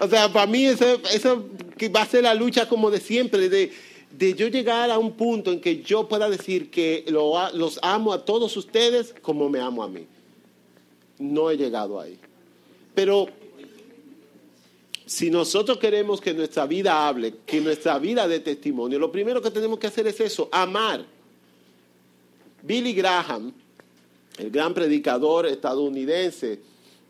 o 0.00 0.08
sea, 0.08 0.32
para 0.32 0.46
mí 0.46 0.66
eso, 0.66 1.00
eso 1.12 1.48
va 1.94 2.02
a 2.02 2.06
ser 2.06 2.24
la 2.24 2.34
lucha 2.34 2.68
como 2.68 2.90
de 2.90 3.00
siempre, 3.00 3.48
de, 3.48 3.72
de 4.16 4.34
yo 4.34 4.48
llegar 4.48 4.90
a 4.90 4.98
un 4.98 5.12
punto 5.12 5.52
en 5.52 5.60
que 5.60 5.82
yo 5.82 6.08
pueda 6.08 6.28
decir 6.28 6.70
que 6.70 7.04
lo, 7.08 7.34
los 7.52 7.78
amo 7.82 8.12
a 8.12 8.24
todos 8.24 8.56
ustedes 8.56 9.14
como 9.22 9.48
me 9.48 9.60
amo 9.60 9.82
a 9.82 9.88
mí. 9.88 10.06
No 11.18 11.50
he 11.50 11.56
llegado 11.56 12.00
ahí. 12.00 12.18
Pero 12.94 13.28
si 15.06 15.30
nosotros 15.30 15.78
queremos 15.78 16.20
que 16.20 16.32
nuestra 16.34 16.66
vida 16.66 17.06
hable, 17.06 17.34
que 17.44 17.60
nuestra 17.60 17.98
vida 17.98 18.26
dé 18.28 18.40
testimonio, 18.40 18.98
lo 18.98 19.12
primero 19.12 19.42
que 19.42 19.50
tenemos 19.50 19.78
que 19.78 19.86
hacer 19.86 20.06
es 20.06 20.20
eso, 20.20 20.48
amar. 20.52 21.04
Billy 22.62 22.92
Graham, 22.92 23.52
el 24.38 24.50
gran 24.50 24.74
predicador 24.74 25.46
estadounidense 25.46 26.60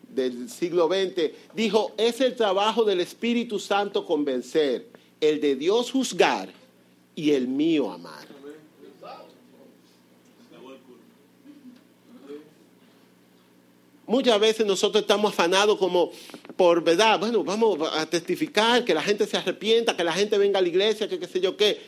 del 0.08 0.50
siglo 0.50 0.88
XX, 0.88 1.32
dijo, 1.54 1.92
es 1.96 2.20
el 2.20 2.37
trabajo 2.37 2.85
del 2.85 3.00
Espíritu 3.00 3.58
Santo 3.58 4.04
convencer, 4.04 4.88
el 5.20 5.40
de 5.40 5.56
Dios 5.56 5.90
juzgar 5.90 6.52
y 7.14 7.30
el 7.30 7.48
mío 7.48 7.90
amar. 7.90 8.32
Muchas 14.04 14.38
veces 14.40 14.66
nosotros 14.66 15.02
estamos 15.02 15.32
afanados 15.32 15.78
como 15.78 16.11
por 16.56 16.82
verdad, 16.85 17.18
bueno, 17.18 17.42
vamos 17.44 17.78
a 17.94 18.04
testificar, 18.04 18.85
que 18.85 18.92
la 18.92 19.02
gente 19.02 19.26
se 19.26 19.38
arrepienta, 19.38 19.96
que 19.96 20.04
la 20.04 20.12
gente 20.12 20.37
venga 20.37 20.58
a 20.58 20.62
la 20.62 20.68
iglesia, 20.68 21.08
que 21.08 21.18
qué 21.18 21.26
sé 21.26 21.40
yo 21.40 21.56
qué. 21.56 21.80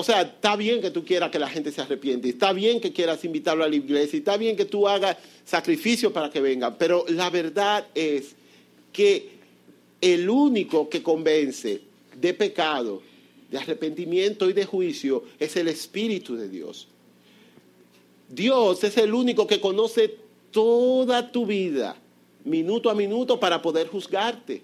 O 0.00 0.02
sea, 0.02 0.22
está 0.22 0.56
bien 0.56 0.80
que 0.80 0.90
tú 0.90 1.04
quieras 1.04 1.30
que 1.30 1.38
la 1.38 1.50
gente 1.50 1.70
se 1.70 1.82
arrepiente, 1.82 2.30
está 2.30 2.54
bien 2.54 2.80
que 2.80 2.90
quieras 2.90 3.22
invitarlo 3.22 3.64
a 3.64 3.68
la 3.68 3.76
iglesia, 3.76 4.16
está 4.16 4.38
bien 4.38 4.56
que 4.56 4.64
tú 4.64 4.88
hagas 4.88 5.18
sacrificio 5.44 6.10
para 6.10 6.30
que 6.30 6.40
venga, 6.40 6.78
pero 6.78 7.04
la 7.08 7.28
verdad 7.28 7.86
es 7.94 8.34
que 8.94 9.28
el 10.00 10.30
único 10.30 10.88
que 10.88 11.02
convence 11.02 11.82
de 12.18 12.32
pecado, 12.32 13.02
de 13.50 13.58
arrepentimiento 13.58 14.48
y 14.48 14.54
de 14.54 14.64
juicio 14.64 15.24
es 15.38 15.54
el 15.56 15.68
Espíritu 15.68 16.34
de 16.34 16.48
Dios. 16.48 16.88
Dios 18.30 18.82
es 18.82 18.96
el 18.96 19.12
único 19.12 19.46
que 19.46 19.60
conoce 19.60 20.16
toda 20.50 21.30
tu 21.30 21.44
vida, 21.44 21.94
minuto 22.46 22.88
a 22.88 22.94
minuto, 22.94 23.38
para 23.38 23.60
poder 23.60 23.88
juzgarte. 23.88 24.62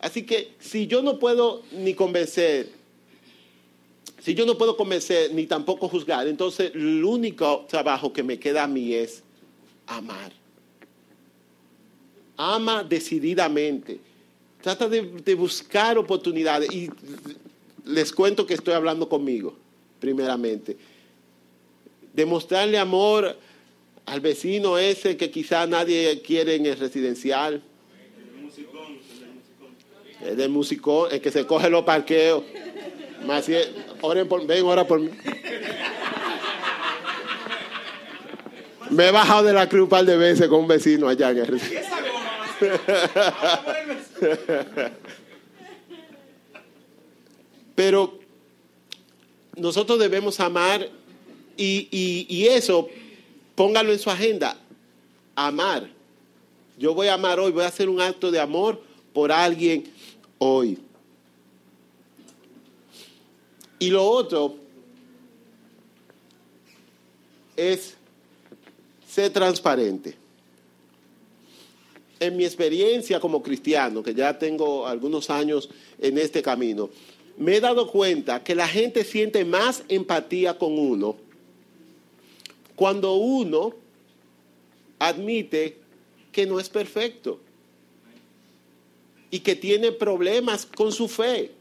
Así 0.00 0.24
que 0.24 0.50
si 0.60 0.86
yo 0.86 1.00
no 1.00 1.18
puedo 1.18 1.62
ni 1.72 1.94
convencer, 1.94 2.76
si 4.20 4.34
yo 4.34 4.44
no 4.46 4.58
puedo 4.58 4.76
convencer 4.76 5.32
ni 5.32 5.46
tampoco 5.46 5.88
juzgar, 5.88 6.26
entonces 6.26 6.72
el 6.74 7.04
único 7.04 7.66
trabajo 7.68 8.12
que 8.12 8.22
me 8.22 8.38
queda 8.38 8.64
a 8.64 8.68
mí 8.68 8.94
es 8.94 9.22
amar. 9.86 10.32
Ama 12.36 12.84
decididamente. 12.84 14.00
Trata 14.60 14.88
de, 14.88 15.34
buscar 15.34 15.98
oportunidades. 15.98 16.72
Y 16.72 16.90
les 17.84 18.12
cuento 18.12 18.46
que 18.46 18.54
estoy 18.54 18.74
hablando 18.74 19.08
conmigo, 19.08 19.56
primeramente 20.00 20.76
demostrarle 22.18 22.78
amor 22.78 23.36
al 24.04 24.20
vecino 24.20 24.76
ese 24.76 25.16
que 25.16 25.30
quizá 25.30 25.64
nadie 25.68 26.20
quiere 26.20 26.56
en 26.56 26.66
el 26.66 26.76
residencial. 26.76 27.62
El 30.20 30.36
del 30.36 30.48
musicón, 30.48 31.12
el 31.12 31.20
que 31.20 31.30
se 31.30 31.46
coge 31.46 31.70
los 31.70 31.84
parqueos. 31.84 32.42
Oren 34.00 34.28
por, 34.28 34.46
ven, 34.46 34.64
ora 34.64 34.86
por 34.86 35.00
mí. 35.00 35.10
Me 38.90 39.08
he 39.08 39.10
bajado 39.10 39.44
de 39.44 39.52
la 39.52 39.68
cruz 39.68 39.82
un 39.82 39.88
par 39.88 40.04
de 40.04 40.16
veces 40.16 40.48
con 40.48 40.60
un 40.60 40.68
vecino 40.68 41.08
allá 41.08 41.30
en 41.30 41.38
el. 41.38 41.60
Pero 47.74 48.18
nosotros 49.56 49.98
debemos 49.98 50.40
amar 50.40 50.88
y, 51.56 51.88
y, 51.90 52.26
y, 52.28 52.46
eso, 52.46 52.88
póngalo 53.54 53.92
en 53.92 53.98
su 53.98 54.10
agenda, 54.10 54.56
amar. 55.36 55.88
Yo 56.78 56.94
voy 56.94 57.08
a 57.08 57.14
amar 57.14 57.38
hoy, 57.40 57.52
voy 57.52 57.64
a 57.64 57.68
hacer 57.68 57.88
un 57.88 58.00
acto 58.00 58.30
de 58.30 58.40
amor 58.40 58.82
por 59.12 59.32
alguien 59.32 59.84
hoy. 60.38 60.78
Y 63.78 63.90
lo 63.90 64.04
otro 64.04 64.56
es 67.56 67.94
ser 69.08 69.32
transparente. 69.32 70.16
En 72.20 72.36
mi 72.36 72.44
experiencia 72.44 73.20
como 73.20 73.42
cristiano, 73.42 74.02
que 74.02 74.14
ya 74.14 74.38
tengo 74.38 74.86
algunos 74.86 75.30
años 75.30 75.68
en 76.00 76.18
este 76.18 76.42
camino, 76.42 76.90
me 77.36 77.56
he 77.56 77.60
dado 77.60 77.88
cuenta 77.88 78.42
que 78.42 78.54
la 78.54 78.66
gente 78.66 79.04
siente 79.04 79.44
más 79.44 79.84
empatía 79.88 80.58
con 80.58 80.76
uno 80.76 81.16
cuando 82.74 83.14
uno 83.14 83.74
admite 84.98 85.76
que 86.32 86.46
no 86.46 86.60
es 86.60 86.68
perfecto 86.68 87.40
y 89.30 89.40
que 89.40 89.56
tiene 89.56 89.92
problemas 89.92 90.64
con 90.64 90.92
su 90.92 91.08
fe. 91.08 91.52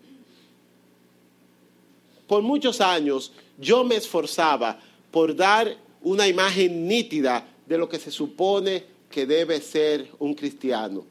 Por 2.27 2.41
muchos 2.43 2.81
años 2.81 3.31
yo 3.57 3.83
me 3.83 3.95
esforzaba 3.95 4.79
por 5.11 5.35
dar 5.35 5.77
una 6.01 6.27
imagen 6.27 6.87
nítida 6.87 7.47
de 7.65 7.77
lo 7.77 7.89
que 7.89 7.99
se 7.99 8.11
supone 8.11 8.83
que 9.09 9.25
debe 9.25 9.61
ser 9.61 10.09
un 10.19 10.33
cristiano. 10.33 11.05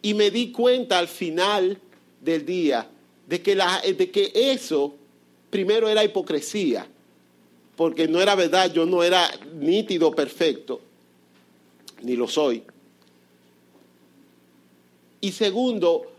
Y 0.00 0.14
me 0.14 0.30
di 0.30 0.50
cuenta 0.50 0.98
al 0.98 1.08
final 1.08 1.78
del 2.20 2.44
día 2.44 2.88
de 3.26 3.40
que, 3.40 4.32
eso 4.34 4.94
primero 5.50 5.88
era 5.88 6.04
hipocresía, 6.04 6.86
porque 7.76 8.08
no 8.08 8.20
era 8.20 8.34
verdad, 8.34 8.72
yo 8.72 8.84
no 8.84 9.02
era 9.02 9.30
nítido, 9.54 10.10
perfecto, 10.12 10.80
ni 12.02 12.16
lo 12.16 12.28
soy. 12.28 12.62
Y 15.20 15.32
segundo, 15.32 16.11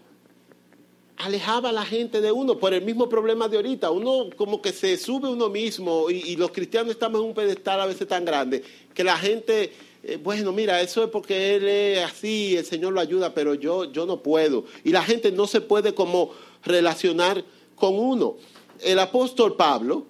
alejaba 1.24 1.70
a 1.70 1.72
la 1.72 1.86
gente 1.86 2.20
de 2.20 2.32
uno 2.32 2.58
por 2.58 2.74
el 2.74 2.84
mismo 2.84 3.08
problema 3.08 3.48
de 3.48 3.56
ahorita. 3.58 3.92
Uno 3.92 4.30
como 4.36 4.62
que 4.62 4.74
se 4.74 4.98
sube 4.98 5.30
uno 5.30 5.50
mismo 5.50 6.10
y, 6.10 6.36
los 6.36 6.52
cristianos 6.52 6.92
estamos 6.92 7.22
en 7.22 7.28
un 7.28 7.34
pedestal 7.34 7.80
a 7.80 7.86
veces 7.86 8.08
tan 8.08 8.26
grande 8.26 8.64
que 8.94 9.04
la 9.04 9.18
gente, 9.18 9.72
eh, 10.04 10.20
bueno, 10.22 10.52
mira, 10.52 10.82
eso 10.82 11.04
es 11.04 11.10
porque 11.10 11.56
él 11.56 11.68
es 11.68 12.04
así, 12.04 12.58
el 12.58 12.66
Señor 12.66 12.94
lo 12.94 13.00
ayuda, 13.00 13.34
pero 13.34 13.54
yo, 13.54 13.92
yo 13.92 14.06
no 14.06 14.22
puedo. 14.22 14.66
Y 14.84 14.92
la 14.92 15.04
gente 15.04 15.32
no 15.32 15.48
se 15.48 15.62
puede 15.62 15.94
como 15.94 16.32
relacionar 16.64 17.44
con 17.76 17.98
uno. 17.98 18.36
El 18.82 19.00
apóstol 19.00 19.56
Pablo 19.56 20.06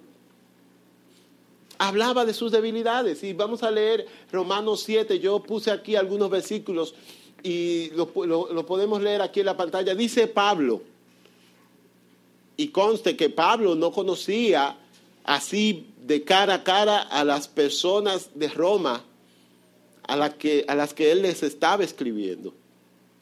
hablaba 1.78 2.24
de 2.24 2.34
sus 2.34 2.50
debilidades 2.50 3.22
y 3.22 3.34
vamos 3.34 3.62
a 3.62 3.70
leer 3.70 4.06
Romanos 4.32 4.82
7, 4.84 5.20
yo 5.20 5.40
puse 5.40 5.70
aquí 5.70 5.94
algunos 5.94 6.30
versículos 6.30 6.94
y 7.42 7.90
lo, 7.90 8.10
lo 8.26 8.66
podemos 8.66 9.00
leer 9.02 9.22
aquí 9.22 9.40
en 9.40 9.46
la 9.46 9.56
pantalla. 9.56 9.94
Dice 9.94 10.26
Pablo, 10.26 10.80
y 12.56 12.68
conste 12.68 13.16
que 13.16 13.30
Pablo 13.30 13.74
no 13.74 13.92
conocía 13.92 14.76
así 15.24 15.86
de 16.02 16.22
cara 16.22 16.54
a 16.54 16.64
cara 16.64 17.00
a 17.00 17.24
las 17.24 17.48
personas 17.48 18.30
de 18.34 18.48
Roma 18.48 19.02
a, 20.06 20.30
que, 20.30 20.64
a 20.68 20.74
las 20.74 20.94
que 20.94 21.12
él 21.12 21.22
les 21.22 21.42
estaba 21.42 21.82
escribiendo. 21.82 22.52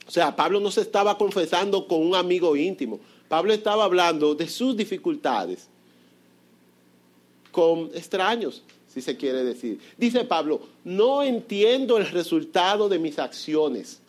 O 0.06 0.10
sea, 0.10 0.34
Pablo 0.34 0.60
no 0.60 0.70
se 0.70 0.80
estaba 0.80 1.16
confesando 1.16 1.86
con 1.86 2.04
un 2.04 2.14
amigo 2.14 2.56
íntimo. 2.56 3.00
Pablo 3.28 3.52
estaba 3.52 3.84
hablando 3.84 4.34
de 4.34 4.48
sus 4.48 4.76
dificultades 4.76 5.68
con 7.52 7.90
extraños, 7.94 8.62
si 8.92 9.00
se 9.00 9.16
quiere 9.16 9.44
decir. 9.44 9.78
Dice 9.96 10.24
Pablo, 10.24 10.60
no 10.84 11.22
entiendo 11.22 11.98
el 11.98 12.08
resultado 12.10 12.88
de 12.88 12.98
mis 12.98 13.18
acciones, 13.18 14.00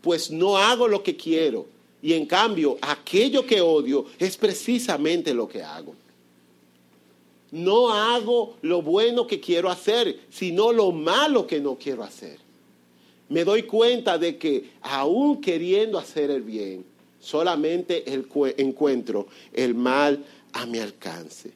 pues 0.00 0.30
no 0.30 0.56
hago 0.56 0.88
lo 0.88 1.02
que 1.02 1.16
quiero 1.16 1.66
y 2.02 2.14
en 2.14 2.26
cambio, 2.26 2.76
aquello 2.82 3.46
que 3.46 3.60
odio 3.60 4.06
es 4.18 4.36
precisamente 4.36 5.32
lo 5.32 5.48
que 5.48 5.62
hago. 5.62 5.94
No 7.52 7.92
hago 7.92 8.56
lo 8.62 8.82
bueno 8.82 9.26
que 9.26 9.38
quiero 9.38 9.70
hacer, 9.70 10.18
sino 10.28 10.72
lo 10.72 10.90
malo 10.90 11.46
que 11.46 11.60
no 11.60 11.76
quiero 11.76 12.02
hacer. 12.02 12.38
Me 13.28 13.44
doy 13.44 13.62
cuenta 13.62 14.18
de 14.18 14.36
que 14.36 14.70
aún 14.82 15.40
queriendo 15.40 15.96
hacer 15.96 16.30
el 16.32 16.42
bien, 16.42 16.84
solamente 17.20 18.04
encuentro 18.56 19.28
el 19.52 19.74
mal 19.74 20.24
a 20.52 20.66
mi 20.66 20.78
alcance. 20.78 21.52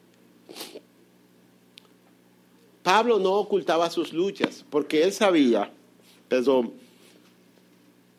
Pablo 2.83 3.19
no 3.19 3.33
ocultaba 3.33 3.89
sus 3.89 4.13
luchas 4.13 4.63
porque 4.69 5.03
él 5.03 5.11
sabía, 5.11 5.69
perdón, 6.29 6.71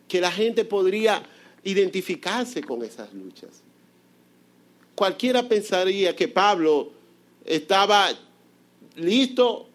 que 0.09 0.21
la 0.21 0.31
gente 0.31 0.65
podría 0.65 1.23
identificarse 1.69 2.63
con 2.63 2.83
esas 2.83 3.13
luchas. 3.13 3.63
Cualquiera 4.95 5.47
pensaría 5.47 6.17
que 6.17 6.27
Pablo 6.27 6.91
estaba 7.45 8.09
listo, 8.97 9.69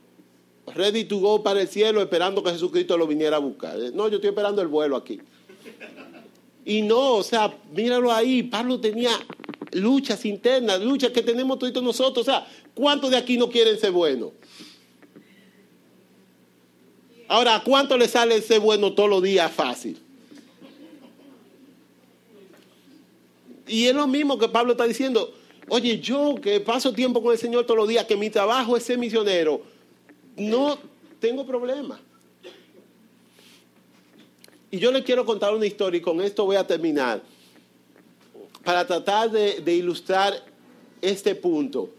ready 0.74 1.06
to 1.06 1.20
go 1.20 1.44
para 1.44 1.62
el 1.62 1.68
cielo, 1.68 2.02
esperando 2.02 2.44
que 2.44 2.52
Jesucristo 2.52 2.98
lo 2.98 3.08
viniera 3.08 3.38
a 3.38 3.40
buscar. 3.40 3.78
No, 3.94 4.08
yo 4.10 4.16
estoy 4.16 4.30
esperando 4.30 4.62
el 4.62 4.68
vuelo 4.68 4.96
aquí. 4.96 5.20
Y 6.66 6.82
no, 6.82 7.16
o 7.16 7.24
sea, 7.24 7.54
míralo 7.74 8.12
ahí, 8.12 8.44
Pablo 8.44 8.80
tenía 8.80 9.12
luchas 9.74 10.26
internas, 10.26 10.82
luchas 10.82 11.12
que 11.12 11.22
tenemos 11.22 11.60
todos 11.60 11.84
nosotros. 11.84 12.28
O 12.28 12.32
sea, 12.32 12.48
¿cuántos 12.74 13.12
de 13.12 13.18
aquí 13.18 13.38
no 13.38 13.50
quieren 13.50 13.78
ser 13.80 13.92
buenos? 13.92 14.32
Ahora, 17.28 17.62
¿cuánto 17.64 17.98
le 17.98 18.08
sale 18.08 18.42
ser 18.42 18.60
bueno 18.60 18.94
todos 18.94 19.10
los 19.10 19.24
días 19.24 19.52
fácil? 19.52 20.03
Y 23.67 23.86
es 23.86 23.95
lo 23.95 24.08
mismo 24.08 24.38
que 24.38 24.49
Pablo 24.49 24.73
está 24.73 24.86
diciendo. 24.86 25.34
Oye, 25.69 25.99
yo 25.99 26.36
que 26.36 26.60
paso 26.60 26.93
tiempo 26.93 27.21
con 27.21 27.32
el 27.32 27.39
Señor 27.39 27.65
todos 27.65 27.78
los 27.78 27.88
días, 27.88 28.06
que 28.06 28.17
mi 28.17 28.30
trabajo 28.30 28.76
es 28.76 28.84
ser 28.84 28.97
misionero, 28.97 29.62
no 30.36 30.78
tengo 31.19 31.45
problema. 31.45 31.99
Y 34.69 34.80
yo 34.80 34.91
le 34.91 35.04
quiero 35.04 35.26
contar 35.26 35.54
una 35.54 35.65
historia 35.65 35.99
y 35.99 36.02
con 36.02 36.19
esto 36.19 36.45
voy 36.45 36.56
a 36.56 36.65
terminar. 36.65 37.21
Para 38.63 38.88
tratar 38.88 39.30
de, 39.30 39.73
ilustrar 39.73 40.34
este 41.02 41.36
punto. 41.36 41.89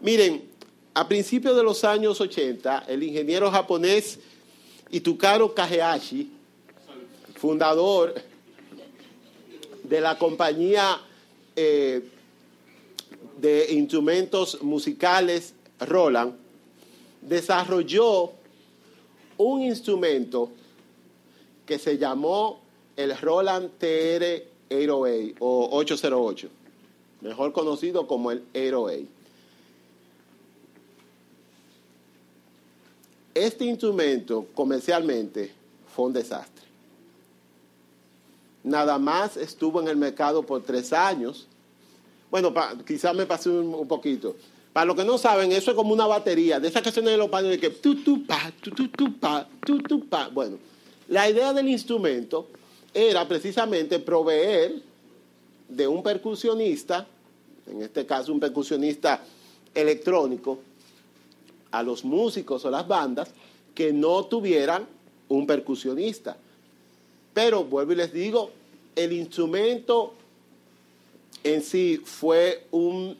Miren, 0.00 0.44
a 0.92 1.08
principios 1.08 1.56
de 1.56 1.62
los 1.62 1.82
años 1.84 2.20
80, 2.20 2.84
el 2.88 3.02
ingeniero 3.02 3.50
japonés 3.50 4.18
Itukaro 4.90 5.54
Kagehashi, 5.54 6.30
fundador 7.36 8.14
de 9.88 10.00
la 10.00 10.18
compañía 10.18 11.00
eh, 11.56 12.02
de 13.40 13.72
instrumentos 13.72 14.62
musicales 14.62 15.54
Roland, 15.80 16.34
desarrolló 17.22 18.32
un 19.38 19.62
instrumento 19.62 20.50
que 21.64 21.78
se 21.78 21.98
llamó 21.98 22.60
el 22.96 23.16
Roland 23.16 23.70
TR 23.78 24.44
808 24.70 25.34
o 25.38 25.68
808, 25.78 26.48
mejor 27.22 27.52
conocido 27.52 28.06
como 28.06 28.30
el 28.30 28.42
808. 28.54 29.06
Este 33.34 33.64
instrumento 33.64 34.46
comercialmente 34.52 35.52
fue 35.94 36.06
un 36.06 36.12
desastre 36.12 36.67
nada 38.68 38.98
más 38.98 39.36
estuvo 39.36 39.80
en 39.80 39.88
el 39.88 39.96
mercado 39.96 40.42
por 40.42 40.62
tres 40.62 40.92
años. 40.92 41.46
Bueno, 42.30 42.52
quizás 42.86 43.14
me 43.14 43.26
pasé 43.26 43.48
un, 43.50 43.88
poquito. 43.88 44.36
Para 44.72 44.86
los 44.86 44.96
que 44.96 45.04
no 45.04 45.18
saben, 45.18 45.50
eso 45.52 45.70
es 45.70 45.76
como 45.76 45.92
una 45.92 46.06
batería. 46.06 46.60
De 46.60 46.68
esas 46.68 46.82
canciones 46.82 47.12
de 47.12 47.16
los 47.16 47.28
padres 47.28 47.52
de 47.52 47.58
que 47.58 47.70
tu 47.70 47.96
tu 48.02 48.26
pa, 48.26 48.52
tu 48.60 48.70
tu 48.70 48.88
tu 48.88 49.18
pa, 49.18 49.48
tu 49.64 49.78
tu 49.80 50.06
pa. 50.06 50.28
Bueno, 50.28 50.58
la 51.08 51.28
idea 51.28 51.52
del 51.52 51.68
instrumento 51.68 52.48
era 52.92 53.26
precisamente 53.26 53.98
proveer 53.98 54.82
de 55.68 55.88
un 55.88 56.02
percusionista, 56.02 57.06
en 57.66 57.82
este 57.82 58.06
caso 58.06 58.32
un 58.32 58.40
percusionista 58.40 59.22
electrónico, 59.74 60.58
a 61.70 61.82
los 61.82 62.04
músicos 62.04 62.64
o 62.64 62.70
las 62.70 62.86
bandas 62.86 63.30
que 63.74 63.92
no 63.92 64.24
tuvieran 64.24 64.86
un 65.28 65.46
percusionista. 65.46 66.36
Pero 67.34 67.64
vuelvo 67.64 67.92
y 67.92 67.96
les 67.96 68.12
digo, 68.12 68.50
el 68.98 69.12
instrumento 69.12 70.14
en 71.44 71.62
sí 71.62 72.02
fue 72.04 72.66
un, 72.72 73.16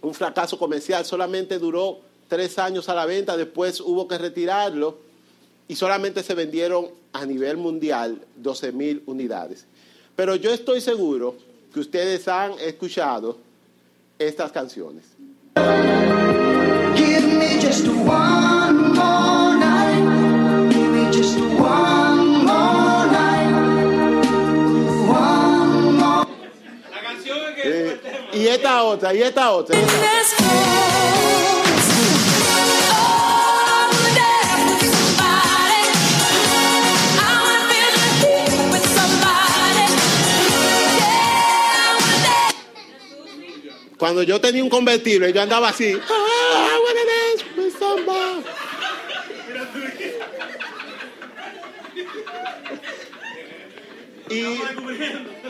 un 0.00 0.14
fracaso 0.14 0.56
comercial, 0.56 1.04
solamente 1.04 1.58
duró 1.58 2.00
tres 2.28 2.58
años 2.58 2.88
a 2.88 2.94
la 2.94 3.04
venta, 3.04 3.36
después 3.36 3.80
hubo 3.80 4.06
que 4.06 4.16
retirarlo 4.18 4.98
y 5.66 5.74
solamente 5.74 6.22
se 6.22 6.34
vendieron 6.34 6.90
a 7.12 7.26
nivel 7.26 7.56
mundial 7.56 8.24
12 8.36 8.72
mil 8.72 9.02
unidades. 9.06 9.66
Pero 10.14 10.36
yo 10.36 10.52
estoy 10.52 10.80
seguro 10.80 11.34
que 11.74 11.80
ustedes 11.80 12.28
han 12.28 12.52
escuchado 12.60 13.36
estas 14.18 14.52
canciones. 14.52 15.04
Y 28.58 28.60
esta 28.60 28.82
otra, 28.82 29.14
y 29.14 29.22
esta 29.22 29.52
otra. 29.52 29.78
Cuando 43.96 44.22
yo 44.22 44.40
tenía 44.40 44.62
un 44.62 44.70
convertible, 44.70 45.32
yo 45.32 45.42
andaba 45.42 45.68
así. 45.68 45.96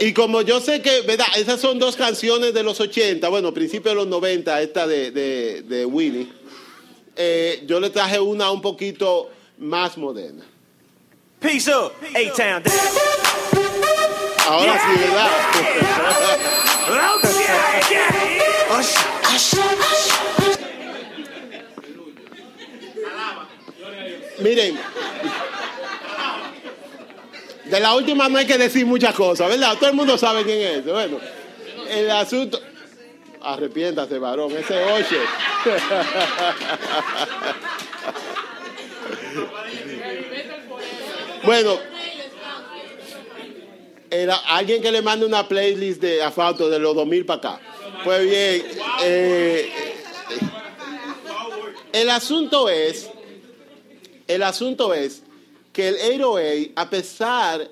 Y, 0.00 0.12
como 0.12 0.42
yo 0.42 0.60
sé 0.60 0.80
que, 0.82 1.02
¿verdad? 1.02 1.26
Esas 1.36 1.60
son 1.60 1.78
dos 1.78 1.96
canciones 1.96 2.54
de 2.54 2.62
los 2.62 2.80
80, 2.80 3.28
bueno, 3.28 3.52
principios 3.52 3.92
de 3.92 3.96
los 3.96 4.06
90, 4.06 4.62
esta 4.62 4.86
de, 4.86 5.10
de, 5.10 5.62
de 5.62 5.84
Winnie. 5.84 6.28
Eh, 7.16 7.64
yo 7.66 7.80
le 7.80 7.90
traje 7.90 8.20
una 8.20 8.50
un 8.50 8.60
poquito 8.60 9.30
más 9.58 9.98
moderna. 9.98 10.44
Peace 11.40 11.70
up, 11.74 11.92
A-Town. 12.14 12.62
Ahora 14.46 14.80
sí, 14.80 15.00
¿verdad? 15.00 15.30
Miren, 24.40 24.78
de 27.70 27.80
la 27.80 27.94
última 27.94 28.28
no 28.28 28.36
hay 28.38 28.46
que 28.46 28.58
decir 28.58 28.86
muchas 28.86 29.14
cosas, 29.14 29.48
¿verdad? 29.48 29.76
Todo 29.78 29.90
el 29.90 29.96
mundo 29.96 30.16
sabe 30.16 30.44
quién 30.44 30.60
es. 30.60 30.84
Bueno, 30.84 31.18
el 31.90 32.08
asunto... 32.10 32.60
Arrepiéntase, 33.40 34.18
varón, 34.18 34.50
ese 34.56 34.84
oche. 34.84 35.16
bueno, 41.44 41.78
era 44.10 44.34
alguien 44.34 44.82
que 44.82 44.90
le 44.90 45.02
mande 45.02 45.24
una 45.24 45.46
playlist 45.46 46.00
de 46.00 46.20
asfalto 46.20 46.68
de 46.68 46.80
los 46.80 46.96
2000 46.96 47.26
para 47.26 47.38
acá. 47.38 47.60
Pues 48.02 48.22
bien, 48.22 48.66
eh, 49.04 49.70
el 51.92 52.10
asunto 52.10 52.68
es, 52.68 53.08
el 54.26 54.42
asunto 54.42 54.92
es 54.94 55.22
que 55.78 55.86
el 55.86 55.94
808, 55.94 56.72
a 56.74 56.90
pesar 56.90 57.70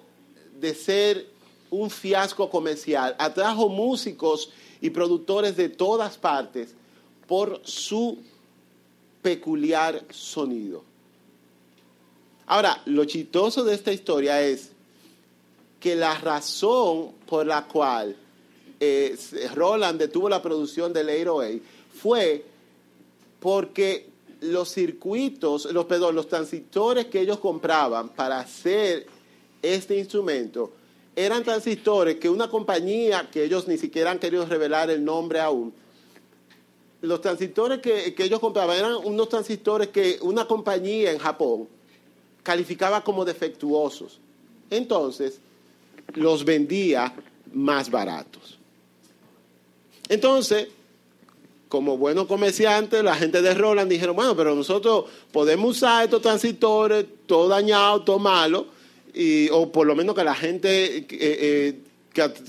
de 0.60 0.74
ser 0.76 1.26
un 1.70 1.90
fiasco 1.90 2.48
comercial, 2.48 3.16
atrajo 3.18 3.68
músicos 3.68 4.48
y 4.80 4.90
productores 4.90 5.56
de 5.56 5.70
todas 5.70 6.16
partes 6.16 6.72
por 7.26 7.60
su 7.64 8.18
peculiar 9.22 10.04
sonido. 10.10 10.84
Ahora, 12.46 12.80
lo 12.84 13.04
chistoso 13.06 13.64
de 13.64 13.74
esta 13.74 13.92
historia 13.92 14.40
es 14.40 14.70
que 15.80 15.96
la 15.96 16.16
razón 16.16 17.10
por 17.26 17.44
la 17.44 17.66
cual 17.66 18.14
eh, 18.78 19.18
Roland 19.52 19.98
detuvo 19.98 20.28
la 20.28 20.40
producción 20.40 20.92
del 20.92 21.08
808 21.08 21.60
fue 22.00 22.44
porque 23.40 24.15
los 24.40 24.70
circuitos, 24.70 25.66
los, 25.72 25.86
perdón, 25.86 26.14
los 26.14 26.28
transistores 26.28 27.06
que 27.06 27.20
ellos 27.20 27.38
compraban 27.38 28.10
para 28.10 28.40
hacer 28.40 29.06
este 29.62 29.96
instrumento 29.98 30.72
eran 31.14 31.42
transistores 31.42 32.16
que 32.16 32.28
una 32.28 32.48
compañía 32.50 33.28
que 33.30 33.44
ellos 33.44 33.66
ni 33.66 33.78
siquiera 33.78 34.10
han 34.10 34.18
querido 34.18 34.44
revelar 34.44 34.90
el 34.90 35.02
nombre 35.02 35.40
aún, 35.40 35.72
los 37.00 37.20
transistores 37.20 37.80
que, 37.80 38.14
que 38.14 38.24
ellos 38.24 38.40
compraban 38.40 38.76
eran 38.76 38.94
unos 38.96 39.28
transistores 39.28 39.88
que 39.88 40.18
una 40.20 40.46
compañía 40.46 41.12
en 41.12 41.18
Japón 41.18 41.68
calificaba 42.42 43.02
como 43.02 43.24
defectuosos. 43.24 44.18
Entonces, 44.70 45.40
los 46.14 46.44
vendía 46.44 47.14
más 47.52 47.90
baratos. 47.90 48.58
Entonces, 50.08 50.68
como 51.68 51.98
buenos 51.98 52.26
comerciantes, 52.26 53.02
la 53.02 53.16
gente 53.16 53.42
de 53.42 53.54
Roland 53.54 53.90
dijeron, 53.90 54.14
bueno, 54.14 54.36
pero 54.36 54.54
nosotros 54.54 55.06
podemos 55.32 55.76
usar 55.76 56.04
estos 56.04 56.22
transistores, 56.22 57.04
todo 57.26 57.48
dañado, 57.48 58.02
todo 58.02 58.18
malo, 58.18 58.66
y, 59.12 59.48
o 59.50 59.70
por 59.72 59.86
lo 59.86 59.96
menos 59.96 60.14
que 60.14 60.24
la 60.24 60.34
gente 60.34 60.98
eh, 60.98 61.06
eh, 61.10 61.78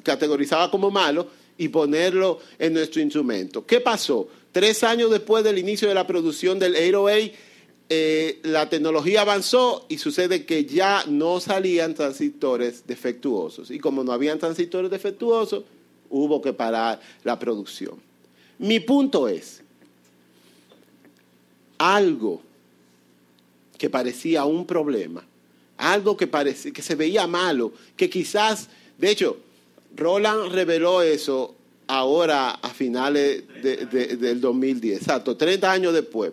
categorizaba 0.03 0.69
como 0.69 0.91
malo, 0.91 1.27
y 1.57 1.69
ponerlo 1.69 2.39
en 2.59 2.73
nuestro 2.73 3.01
instrumento. 3.01 3.65
¿Qué 3.65 3.81
pasó? 3.81 4.27
Tres 4.51 4.83
años 4.83 5.09
después 5.09 5.43
del 5.43 5.57
inicio 5.57 5.87
de 5.87 5.95
la 5.95 6.05
producción 6.05 6.59
del 6.59 6.75
808, 6.75 7.33
eh, 7.89 8.39
la 8.43 8.69
tecnología 8.69 9.21
avanzó 9.21 9.85
y 9.87 9.97
sucede 9.97 10.45
que 10.45 10.65
ya 10.65 11.03
no 11.07 11.39
salían 11.39 11.93
transistores 11.93 12.85
defectuosos. 12.85 13.71
Y 13.71 13.79
como 13.79 14.03
no 14.03 14.11
habían 14.11 14.39
transistores 14.39 14.91
defectuosos, 14.91 15.63
hubo 16.09 16.41
que 16.41 16.53
parar 16.53 16.99
la 17.23 17.39
producción. 17.39 18.06
Mi 18.59 18.79
punto 18.79 19.27
es, 19.27 19.61
algo 21.77 22.41
que 23.77 23.89
parecía 23.89 24.45
un 24.45 24.65
problema, 24.65 25.23
algo 25.77 26.17
que, 26.17 26.27
parecía, 26.27 26.71
que 26.71 26.81
se 26.81 26.95
veía 26.95 27.27
malo, 27.27 27.71
que 27.95 28.09
quizás, 28.09 28.69
de 28.97 29.11
hecho, 29.11 29.37
Roland 29.95 30.51
reveló 30.51 31.01
eso 31.01 31.55
ahora 31.87 32.51
a 32.51 32.69
finales 32.69 33.43
del 33.61 34.41
2010, 34.41 35.01
exacto, 35.01 35.37
30 35.37 35.71
años 35.71 35.93
después, 35.93 36.31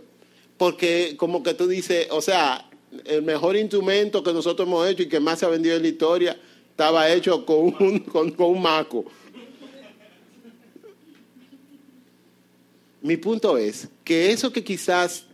porque 0.57 1.15
como 1.17 1.43
que 1.43 1.55
tú 1.55 1.69
dices, 1.69 2.09
o 2.11 2.23
sea, 2.23 2.71
el 3.05 3.23
mejor 3.23 3.57
instrumento 3.57 4.23
que 4.23 4.33
nosotros 4.33 4.67
hemos 4.67 4.89
hecho 4.89 5.03
y 5.03 5.09
que 5.09 5.21
más 5.21 5.41
se 5.41 5.47
ha 5.47 5.49
vendido 5.49 5.77
en 5.77 5.83
la 5.83 5.89
historia 5.89 6.41
estaba 6.71 7.11
hecho 7.13 7.45
con 7.45 7.75
un, 7.79 7.99
con, 8.01 8.31
con 8.33 8.47
un 8.51 8.63
maco. 8.63 9.05
Mi 13.05 13.19
punto 13.19 13.59
es 13.59 13.89
que 14.03 14.33
eso 14.33 14.51
que 14.51 14.65
quizás 14.65 15.27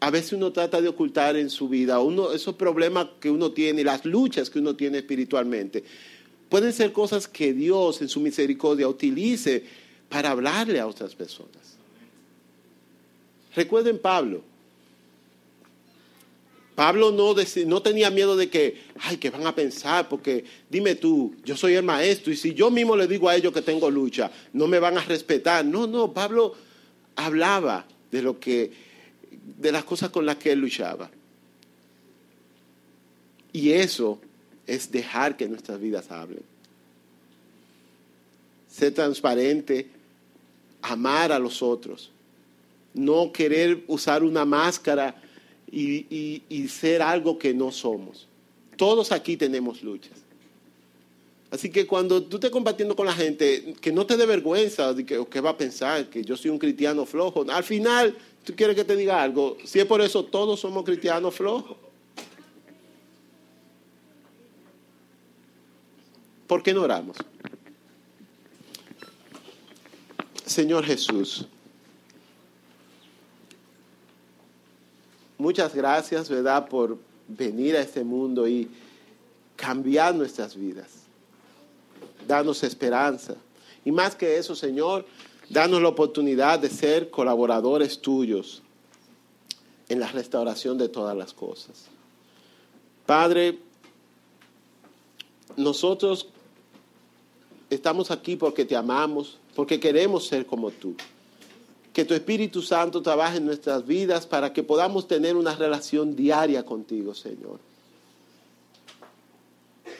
a 0.00 0.10
veces 0.10 0.32
uno 0.32 0.50
trata 0.50 0.80
de 0.80 0.88
ocultar 0.88 1.36
en 1.36 1.50
su 1.50 1.68
vida, 1.68 2.00
uno, 2.00 2.32
esos 2.32 2.54
problemas 2.54 3.08
que 3.20 3.30
uno 3.30 3.52
tiene, 3.52 3.84
las 3.84 4.06
luchas 4.06 4.48
que 4.48 4.60
uno 4.60 4.74
tiene 4.76 4.96
espiritualmente, 4.96 5.84
pueden 6.48 6.72
ser 6.72 6.92
cosas 6.92 7.28
que 7.28 7.52
Dios 7.52 8.00
en 8.00 8.08
su 8.08 8.18
misericordia 8.20 8.88
utilice 8.88 9.62
para 10.08 10.30
hablarle 10.30 10.80
a 10.80 10.86
otras 10.86 11.14
personas. 11.14 11.76
Recuerden 13.54 13.98
Pablo. 13.98 14.40
Pablo 16.74 17.10
no, 17.10 17.34
no, 17.66 17.82
tenía 17.82 18.08
miedo 18.08 18.38
de 18.38 18.48
que, 18.48 18.84
ay, 19.00 19.18
que 19.18 19.28
van 19.28 19.46
a 19.46 19.54
pensar, 19.54 20.08
porque 20.08 20.46
dime 20.70 20.94
tú, 20.94 21.34
yo 21.44 21.58
soy 21.58 21.74
el 21.74 21.82
maestro 21.82 22.32
y 22.32 22.36
si 22.36 22.54
yo 22.54 22.70
mismo 22.70 22.96
le 22.96 23.06
digo 23.06 23.28
a 23.28 23.36
ellos 23.36 23.52
que 23.52 23.60
tengo 23.60 23.90
lucha, 23.90 24.30
no 24.54 24.66
me 24.66 24.78
van 24.78 24.96
a 24.96 25.04
respetar. 25.04 25.62
No, 25.62 25.86
no, 25.86 26.14
Pablo 26.14 26.64
hablaba 27.16 27.86
de 28.10 28.22
lo 28.22 28.38
que, 28.38 28.72
de 29.58 29.72
las 29.72 29.84
cosas 29.84 30.10
con 30.10 30.24
las 30.24 30.36
que 30.36 30.52
él 30.52 30.60
luchaba. 30.60 31.10
Y 33.52 33.72
eso 33.72 34.20
es 34.66 34.90
dejar 34.92 35.36
que 35.36 35.48
nuestras 35.48 35.80
vidas 35.80 36.10
hablen. 36.10 36.42
Ser 38.68 38.92
transparente, 38.92 39.88
amar 40.82 41.32
a 41.32 41.38
los 41.38 41.62
otros, 41.62 42.10
no 42.92 43.32
querer 43.32 43.82
usar 43.86 44.22
una 44.22 44.44
máscara 44.44 45.16
y, 45.70 46.42
y 46.48 46.68
ser 46.68 47.02
algo 47.02 47.38
que 47.38 47.54
no 47.54 47.72
somos. 47.72 48.28
Todos 48.76 49.10
aquí 49.12 49.36
tenemos 49.36 49.82
luchas. 49.82 50.25
Así 51.56 51.70
que 51.70 51.86
cuando 51.86 52.22
tú 52.22 52.36
estés 52.36 52.50
compartiendo 52.50 52.94
con 52.94 53.06
la 53.06 53.14
gente, 53.14 53.74
que 53.80 53.90
no 53.90 54.04
te 54.04 54.18
dé 54.18 54.26
vergüenza 54.26 54.92
de 54.92 55.06
que, 55.06 55.24
que 55.24 55.40
va 55.40 55.50
a 55.50 55.56
pensar 55.56 56.04
que 56.10 56.22
yo 56.22 56.36
soy 56.36 56.50
un 56.50 56.58
cristiano 56.58 57.06
flojo. 57.06 57.46
Al 57.48 57.64
final, 57.64 58.14
tú 58.44 58.54
quieres 58.54 58.76
que 58.76 58.84
te 58.84 58.94
diga 58.94 59.22
algo. 59.22 59.56
Si 59.64 59.80
es 59.80 59.86
por 59.86 60.02
eso, 60.02 60.22
todos 60.22 60.60
somos 60.60 60.84
cristianos 60.84 61.34
flojos. 61.34 61.78
¿Por 66.46 66.62
qué 66.62 66.74
no 66.74 66.82
oramos? 66.82 67.16
Señor 70.44 70.84
Jesús, 70.84 71.46
muchas 75.38 75.74
gracias, 75.74 76.28
¿verdad?, 76.28 76.68
por 76.68 76.98
venir 77.26 77.76
a 77.76 77.80
este 77.80 78.04
mundo 78.04 78.46
y 78.46 78.68
cambiar 79.56 80.14
nuestras 80.14 80.54
vidas. 80.54 81.05
Danos 82.26 82.62
esperanza. 82.62 83.34
Y 83.84 83.92
más 83.92 84.14
que 84.16 84.36
eso, 84.36 84.54
Señor, 84.54 85.06
danos 85.48 85.80
la 85.80 85.88
oportunidad 85.88 86.58
de 86.58 86.68
ser 86.70 87.10
colaboradores 87.10 88.00
tuyos 88.00 88.62
en 89.88 90.00
la 90.00 90.08
restauración 90.08 90.78
de 90.78 90.88
todas 90.88 91.16
las 91.16 91.32
cosas. 91.32 91.86
Padre, 93.06 93.58
nosotros 95.56 96.28
estamos 97.70 98.10
aquí 98.10 98.36
porque 98.36 98.64
te 98.64 98.76
amamos, 98.76 99.38
porque 99.54 99.78
queremos 99.78 100.26
ser 100.26 100.46
como 100.46 100.70
tú. 100.70 100.94
Que 101.92 102.04
tu 102.04 102.14
Espíritu 102.14 102.60
Santo 102.60 103.00
trabaje 103.00 103.38
en 103.38 103.46
nuestras 103.46 103.86
vidas 103.86 104.26
para 104.26 104.52
que 104.52 104.62
podamos 104.62 105.08
tener 105.08 105.36
una 105.36 105.54
relación 105.54 106.14
diaria 106.14 106.64
contigo, 106.64 107.14
Señor. 107.14 107.58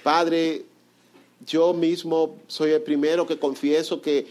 Padre, 0.02 0.66
yo 1.44 1.74
mismo 1.74 2.38
soy 2.46 2.70
el 2.70 2.82
primero 2.82 3.26
que 3.26 3.38
confieso 3.38 4.00
que 4.00 4.26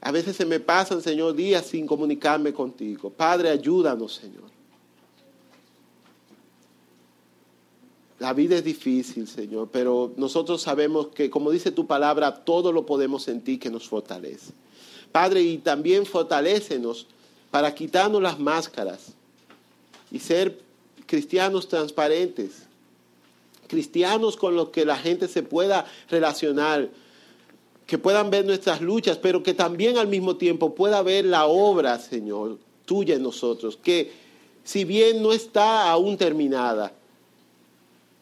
a 0.00 0.12
veces 0.12 0.36
se 0.36 0.46
me 0.46 0.60
pasan, 0.60 1.02
Señor, 1.02 1.34
días 1.34 1.66
sin 1.66 1.86
comunicarme 1.86 2.52
contigo. 2.52 3.10
Padre, 3.10 3.50
ayúdanos, 3.50 4.14
Señor. 4.14 4.50
La 8.18 8.34
vida 8.34 8.56
es 8.56 8.64
difícil, 8.64 9.26
Señor, 9.26 9.68
pero 9.72 10.12
nosotros 10.16 10.60
sabemos 10.62 11.08
que, 11.08 11.30
como 11.30 11.50
dice 11.50 11.70
tu 11.70 11.86
palabra, 11.86 12.44
todo 12.44 12.70
lo 12.70 12.84
podemos 12.84 13.22
sentir 13.22 13.58
que 13.58 13.70
nos 13.70 13.88
fortalece. 13.88 14.52
Padre, 15.10 15.42
y 15.42 15.58
también 15.58 16.06
fortalécenos 16.06 17.06
para 17.50 17.74
quitarnos 17.74 18.22
las 18.22 18.38
máscaras 18.38 19.14
y 20.10 20.18
ser 20.18 20.60
cristianos 21.06 21.66
transparentes, 21.68 22.66
cristianos 23.70 24.36
con 24.36 24.56
los 24.56 24.70
que 24.70 24.84
la 24.84 24.96
gente 24.96 25.28
se 25.28 25.42
pueda 25.42 25.86
relacionar, 26.10 26.90
que 27.86 27.96
puedan 27.96 28.30
ver 28.30 28.44
nuestras 28.44 28.80
luchas, 28.80 29.16
pero 29.16 29.42
que 29.42 29.54
también 29.54 29.96
al 29.96 30.08
mismo 30.08 30.36
tiempo 30.36 30.74
pueda 30.74 31.02
ver 31.02 31.24
la 31.24 31.46
obra, 31.46 31.98
Señor, 31.98 32.58
tuya 32.84 33.14
en 33.14 33.22
nosotros, 33.22 33.78
que 33.82 34.12
si 34.64 34.84
bien 34.84 35.22
no 35.22 35.32
está 35.32 35.90
aún 35.90 36.16
terminada, 36.16 36.92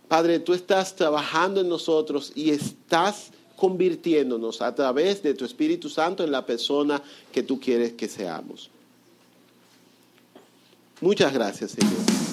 Padre, 0.06 0.38
tú 0.38 0.54
estás 0.54 0.94
trabajando 0.94 1.60
en 1.60 1.68
nosotros 1.68 2.32
y 2.34 2.50
estás 2.50 3.30
convirtiéndonos 3.56 4.62
a 4.62 4.74
través 4.74 5.22
de 5.22 5.34
tu 5.34 5.44
Espíritu 5.44 5.88
Santo 5.88 6.24
en 6.24 6.30
la 6.30 6.46
persona 6.46 7.02
que 7.32 7.42
tú 7.42 7.58
quieres 7.60 7.92
que 7.94 8.08
seamos. 8.08 8.70
Muchas 11.00 11.32
gracias, 11.32 11.72
Señor. 11.72 12.27